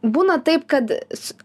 būna 0.00 0.38
taip 0.44 0.64
kad 0.70 0.92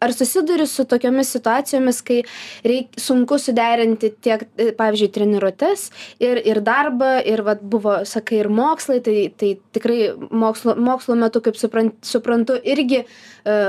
ar 0.04 0.14
susiduri 0.16 0.66
su 0.70 0.86
tokiomis 0.88 1.34
situacijomis 1.36 2.00
kai 2.08 2.22
reik 2.64 2.96
sunku 3.02 3.38
suderinti 3.42 4.14
tiek 4.24 4.46
pavyzdžiui 4.80 5.12
treniruotes 5.18 5.90
ir 6.24 6.40
ir 6.40 6.62
darbą 6.64 7.18
ir 7.28 7.44
vat 7.44 7.62
buvo 7.62 7.98
sakai 8.08 8.40
ir 8.44 8.50
mokslai 8.50 9.02
tai 9.04 9.18
tai 9.36 9.58
tikrai 9.76 10.00
mokslo 10.32 10.78
mokslo 10.80 11.20
metu 11.20 11.44
kaip 11.44 11.60
supran 11.60 11.92
suprantu 12.02 12.56
irgi 12.64 13.04
e 13.04 13.60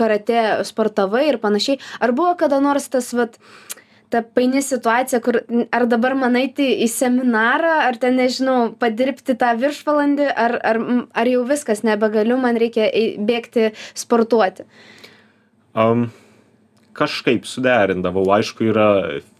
karatė 0.00 0.40
sportavai 0.68 1.26
ir 1.28 1.40
panašiai. 1.42 1.80
Ar 2.00 2.14
buvo 2.16 2.34
kada 2.40 2.60
nors 2.64 2.88
tas 2.92 3.12
vat 3.16 3.38
ta 4.10 4.22
paini 4.36 4.62
situacija 4.66 5.20
kur 5.22 5.38
ar 5.70 5.86
dabar 5.90 6.16
man 6.18 6.38
eiti 6.40 6.66
į 6.84 6.88
seminarą 6.90 7.76
ar 7.86 7.98
ten 8.02 8.18
nežinau 8.18 8.72
padirbti 8.80 9.36
tą 9.38 9.52
viršvalandį 9.60 10.26
ar 10.46 10.56
ar 10.72 10.80
ar 11.22 11.30
jau 11.30 11.44
viskas 11.46 11.84
nebegaliu 11.86 12.40
man 12.42 12.58
reikia 12.58 12.88
ei 12.90 13.12
bėgti 13.30 13.70
sportuoti? 13.94 14.66
Am 15.78 16.08
kažkaip 16.96 17.46
suderindavau. 17.48 18.24
Aišku 18.34 18.66
yra 18.70 18.88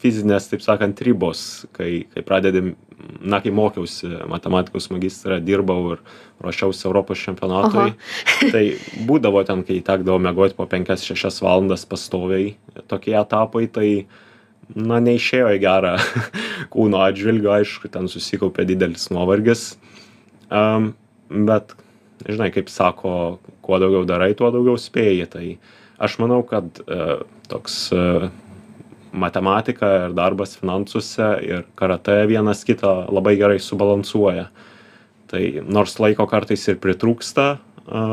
fizinės 0.02 0.48
taip 0.50 0.64
sakant 0.64 1.00
ribos 1.04 1.66
kai 1.76 2.06
kai 2.12 2.24
pradedi 2.26 2.74
na 3.20 3.40
kai 3.40 3.52
mokiausi 3.54 4.10
matematikos 4.30 4.90
magistre 4.92 5.40
dirbau 5.42 5.94
ir 5.94 6.02
ruošiausi 6.44 6.86
europos 6.88 7.22
čempionatui. 7.24 7.94
Tai 8.52 8.64
būdavo 9.08 9.42
ten 9.48 9.64
kai 9.66 9.80
tekdavo 9.84 10.20
miegot 10.22 10.56
po 10.58 10.68
penkias 10.70 11.04
šešias 11.08 11.40
valandas 11.44 11.86
pastoviai 11.88 12.54
tokie 12.90 13.16
etapai 13.18 13.66
tai 13.72 13.90
na 14.70 15.00
neišėjo 15.02 15.50
į 15.56 15.60
gerą 15.62 15.96
kūno 16.72 17.02
atžvilgiu. 17.08 17.50
Aišku 17.56 17.90
ten 17.90 18.08
susikaupė 18.12 18.68
didelis 18.68 19.08
nuovargis. 19.10 19.72
Am 20.50 20.92
bet 21.30 21.74
žinai 22.26 22.50
kaip 22.52 22.68
sako 22.68 23.38
kuo 23.62 23.78
daugiau 23.78 24.04
darai 24.08 24.34
tuo 24.34 24.50
daugiau 24.52 24.78
spėji. 24.78 25.26
Tai 25.30 25.46
aš 26.00 26.18
manau 26.22 26.40
kad 26.46 26.80
e, 26.80 27.20
toks 27.50 27.78
e, 27.92 28.30
matematika 29.12 29.90
ir 30.06 30.16
darbas 30.16 30.56
finansuose 30.58 31.30
ir 31.46 31.64
karatė 31.78 32.22
vienas 32.30 32.64
kitą 32.66 33.10
labai 33.12 33.36
gerai 33.40 33.58
subalansuoja 33.62 34.48
tai 35.30 35.44
nors 35.62 35.98
laiko 36.02 36.26
kartais 36.30 36.66
ir 36.70 36.78
pritrūksta 36.82 37.48
a 37.90 38.04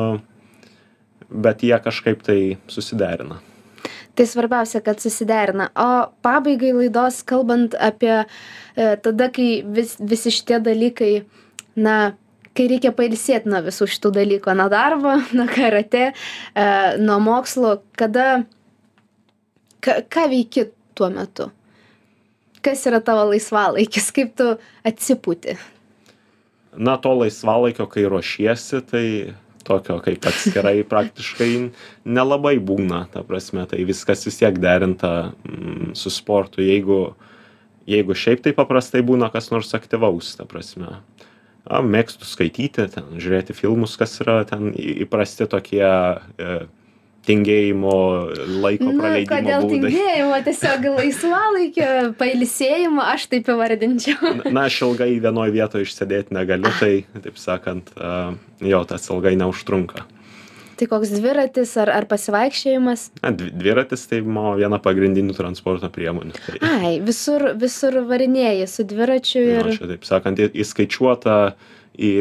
bet 1.27 1.63
jie 1.65 1.77
kažkaip 1.83 2.23
tai 2.23 2.39
susiderina 2.71 3.41
Tai 4.17 4.25
svarbiausia, 4.25 4.79
kad 4.81 4.97
susiderina. 4.97 5.67
O 5.77 5.89
pabaigai 6.25 6.71
laidos, 6.73 7.19
kalbant 7.21 7.75
apie 7.77 8.15
e, 8.17 8.87
tada, 9.05 9.27
kai 9.29 9.61
vis, 9.61 9.93
visi 10.01 10.33
šitie 10.33 10.57
dalykai, 10.65 11.11
na, 11.77 12.15
kai 12.57 12.67
reikia 12.71 12.93
pailsėti 12.95 13.49
nuo 13.51 13.61
visų 13.65 13.87
šitų 13.93 14.13
dalykų, 14.17 14.55
nuo 14.57 14.67
darbo, 14.73 15.15
nuo 15.37 15.47
karate, 15.51 16.09
e, 16.11 16.67
nuo 17.01 17.19
mokslo, 17.23 17.77
kada, 17.99 18.43
ka, 19.83 20.01
ką 20.09 20.27
veiki 20.33 20.69
tuo 20.97 21.11
metu? 21.13 21.51
Kas 22.65 22.81
yra 22.89 22.99
tavo 23.05 23.27
laisvalaikis, 23.29 24.09
kaip 24.15 24.33
tu 24.39 24.53
atsipūti? 24.87 25.55
Na, 26.77 26.97
to 27.01 27.13
laisvalaikio, 27.17 27.85
kai 27.89 28.05
ruošiesi, 28.09 28.81
tai 28.89 29.05
tokio 29.67 29.99
kaip 30.03 30.25
atskirai 30.29 30.81
praktiškai 30.91 31.51
nelabai 32.09 32.57
būna, 32.63 33.05
ta 33.13 33.23
prasme, 33.27 33.65
tai 33.69 33.85
viskas 33.87 34.25
vis 34.27 34.41
tiek 34.41 34.57
derinta 34.61 35.13
mm, 35.29 35.93
su 35.97 36.11
sportu, 36.13 36.63
jeigu, 36.65 37.01
jeigu 37.89 38.17
šiaip 38.17 38.43
tai 38.45 38.53
paprastai 38.57 39.03
būna 39.05 39.29
kas 39.33 39.51
nors 39.53 39.73
aktyvaus, 39.77 40.33
ta 40.39 40.47
prasme 40.49 40.97
a 41.67 41.81
mėgstu 41.83 42.27
skaityti 42.27 42.87
ten 42.93 43.17
žiūrėti 43.19 43.55
filmus 43.57 43.97
kas 43.99 44.17
yra 44.23 44.41
ten 44.47 44.71
įprasti 44.73 45.47
tokie 45.51 45.83
e, 45.83 46.57
tingėjimo 47.27 47.93
laiko 48.63 48.87
Nu, 48.87 48.99
praleidimo 49.01 49.33
kodėl 49.35 49.65
būdai. 49.65 49.91
tingėjimo, 49.91 50.37
tiesiog 50.47 50.85
laisvalaikio, 50.95 51.89
pailsėjimo, 52.19 53.03
aš 53.03 53.25
taip 53.33 53.49
įvardinčiau. 53.51 54.33
Na, 54.45 54.51
Na, 54.61 54.65
aš 54.71 54.79
ilgai 54.87 55.09
vienoje 55.23 55.55
vietoje 55.57 55.87
išsėdėti 55.89 56.35
negaliu, 56.37 56.71
tai, 56.79 56.93
taip 57.25 57.39
sakant, 57.41 57.91
a, 57.99 58.31
jo, 58.63 58.83
tas 58.87 59.09
ilgai 59.11 59.35
neužtrunka. 59.41 60.05
Tai 60.77 60.85
koks 60.91 61.09
dviratis 61.15 61.71
ar, 61.81 61.89
ar 61.89 62.05
pasivaikščiojimas? 62.09 63.07
Na, 63.23 63.31
dvi- 63.33 63.49
dviratis 63.57 64.03
tai 64.09 64.19
mano 64.21 64.53
viena 64.59 64.77
pagrindinių 64.81 65.33
transporto 65.37 65.89
priemonių. 65.93 66.35
Tai, 66.37 66.59
Ai, 66.67 66.91
visur, 67.01 67.49
visur 67.57 67.97
varinėjai 68.05 68.67
su 68.69 68.85
dviračiu 68.85 69.41
ir... 69.41 69.71
nu, 69.71 69.77
čia, 69.77 69.89
taip 69.95 70.05
sakant, 70.05 70.43
įskaičiuota 70.53 71.37
į 71.97 72.11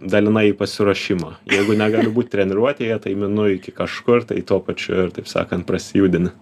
dalinai 0.00 0.50
į 0.50 0.56
pasiruošimą. 0.56 1.34
Jeigu 1.52 1.76
negaliu 1.76 2.12
būti 2.16 2.32
treniruotėje, 2.34 2.98
tai 3.04 3.14
minu 3.16 3.48
iki 3.54 3.72
kažkur, 3.76 4.24
tai 4.28 4.40
tuo 4.48 4.60
pačiu 4.64 4.96
ir, 5.06 5.12
taip 5.16 5.28
sakant, 5.30 5.66
prasijudini. 5.68 6.32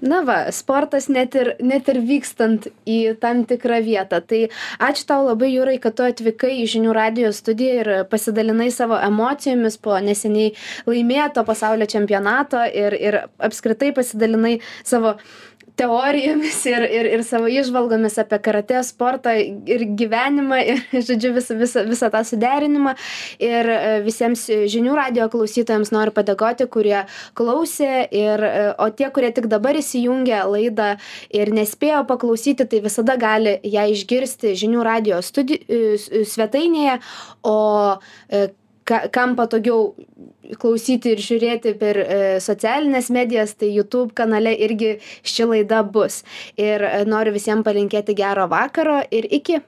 Na 0.00 0.22
va, 0.24 0.38
sportas 0.54 1.10
net 1.12 1.34
ir, 1.36 1.50
net 1.60 1.88
ir 1.92 1.98
vykstant 2.08 2.70
į 2.88 3.18
tam 3.20 3.42
tikrą 3.48 3.82
vietą. 3.84 4.22
Tai 4.24 4.40
ačiū 4.88 5.04
tau 5.08 5.26
labai, 5.26 5.50
Jūrai, 5.52 5.76
kad 5.82 5.98
tu 5.98 6.06
atvykai 6.06 6.54
į 6.62 6.68
žinių 6.74 6.94
radio 6.96 7.32
studiją 7.36 7.74
ir 7.82 7.90
pasidalinai 8.08 8.70
savo 8.72 8.96
emocijomis 8.96 9.76
po 9.82 9.98
neseniai 10.00 10.54
laimėto 10.88 11.44
pasaulio 11.44 11.88
čempionato 11.90 12.62
ir, 12.72 12.96
ir 12.96 13.20
apskritai 13.44 13.92
pasidalinai 13.96 14.56
savo 14.88 15.18
teorijomis 15.80 16.58
ir, 16.68 16.84
ir, 16.84 17.08
ir 17.16 17.22
savo 17.26 17.48
išvalgomis 17.50 18.18
apie 18.20 18.38
karate 18.44 18.82
sportą 18.86 19.32
ir 19.40 19.84
gyvenimą 19.98 20.60
ir, 20.74 20.82
žodžiu, 21.08 21.32
visą, 21.36 21.56
visą, 21.60 21.84
visą 21.88 22.10
tą 22.12 22.22
suderinimą. 22.28 22.94
Ir 23.42 23.70
e, 23.72 23.80
visiems 24.04 24.46
žinių 24.72 24.96
radio 24.98 25.28
klausytojams 25.32 25.92
noriu 25.94 26.14
padėkoti, 26.16 26.68
kurie 26.72 27.04
klausė, 27.38 28.04
ir, 28.12 28.44
e, 28.46 28.64
o 28.76 28.90
tie, 28.94 29.08
kurie 29.14 29.32
tik 29.36 29.48
dabar 29.52 29.78
įsijungė 29.80 30.42
laidą 30.50 30.92
ir 31.34 31.52
nespėjo 31.56 32.04
paklausyti, 32.08 32.68
tai 32.68 32.82
visada 32.84 33.16
gali 33.20 33.56
ją 33.64 33.88
išgirsti 33.96 34.56
žinių 34.60 34.86
radio 34.86 35.22
studi... 35.24 35.60
e, 35.66 36.24
svetainėje, 36.30 36.98
o 37.46 37.58
ka- 38.90 39.06
kam 39.14 39.36
patogiau 39.38 39.94
klausyti 40.58 41.14
ir 41.14 41.22
žiūrėti 41.22 41.76
per 41.78 42.00
e, 42.02 42.18
socialines 42.42 43.10
medijas, 43.14 43.54
tai 43.54 43.70
YouTube 43.70 44.14
kanale 44.18 44.52
irgi 44.66 44.96
ši 45.22 45.46
laida 45.52 45.82
bus. 45.96 46.22
Ir 46.58 46.82
e, 46.88 47.04
noriu 47.06 47.34
visiems 47.36 47.66
palinkėti 47.66 48.16
gero 48.18 48.48
vakaro 48.50 49.00
ir 49.14 49.30
iki. 49.30 49.60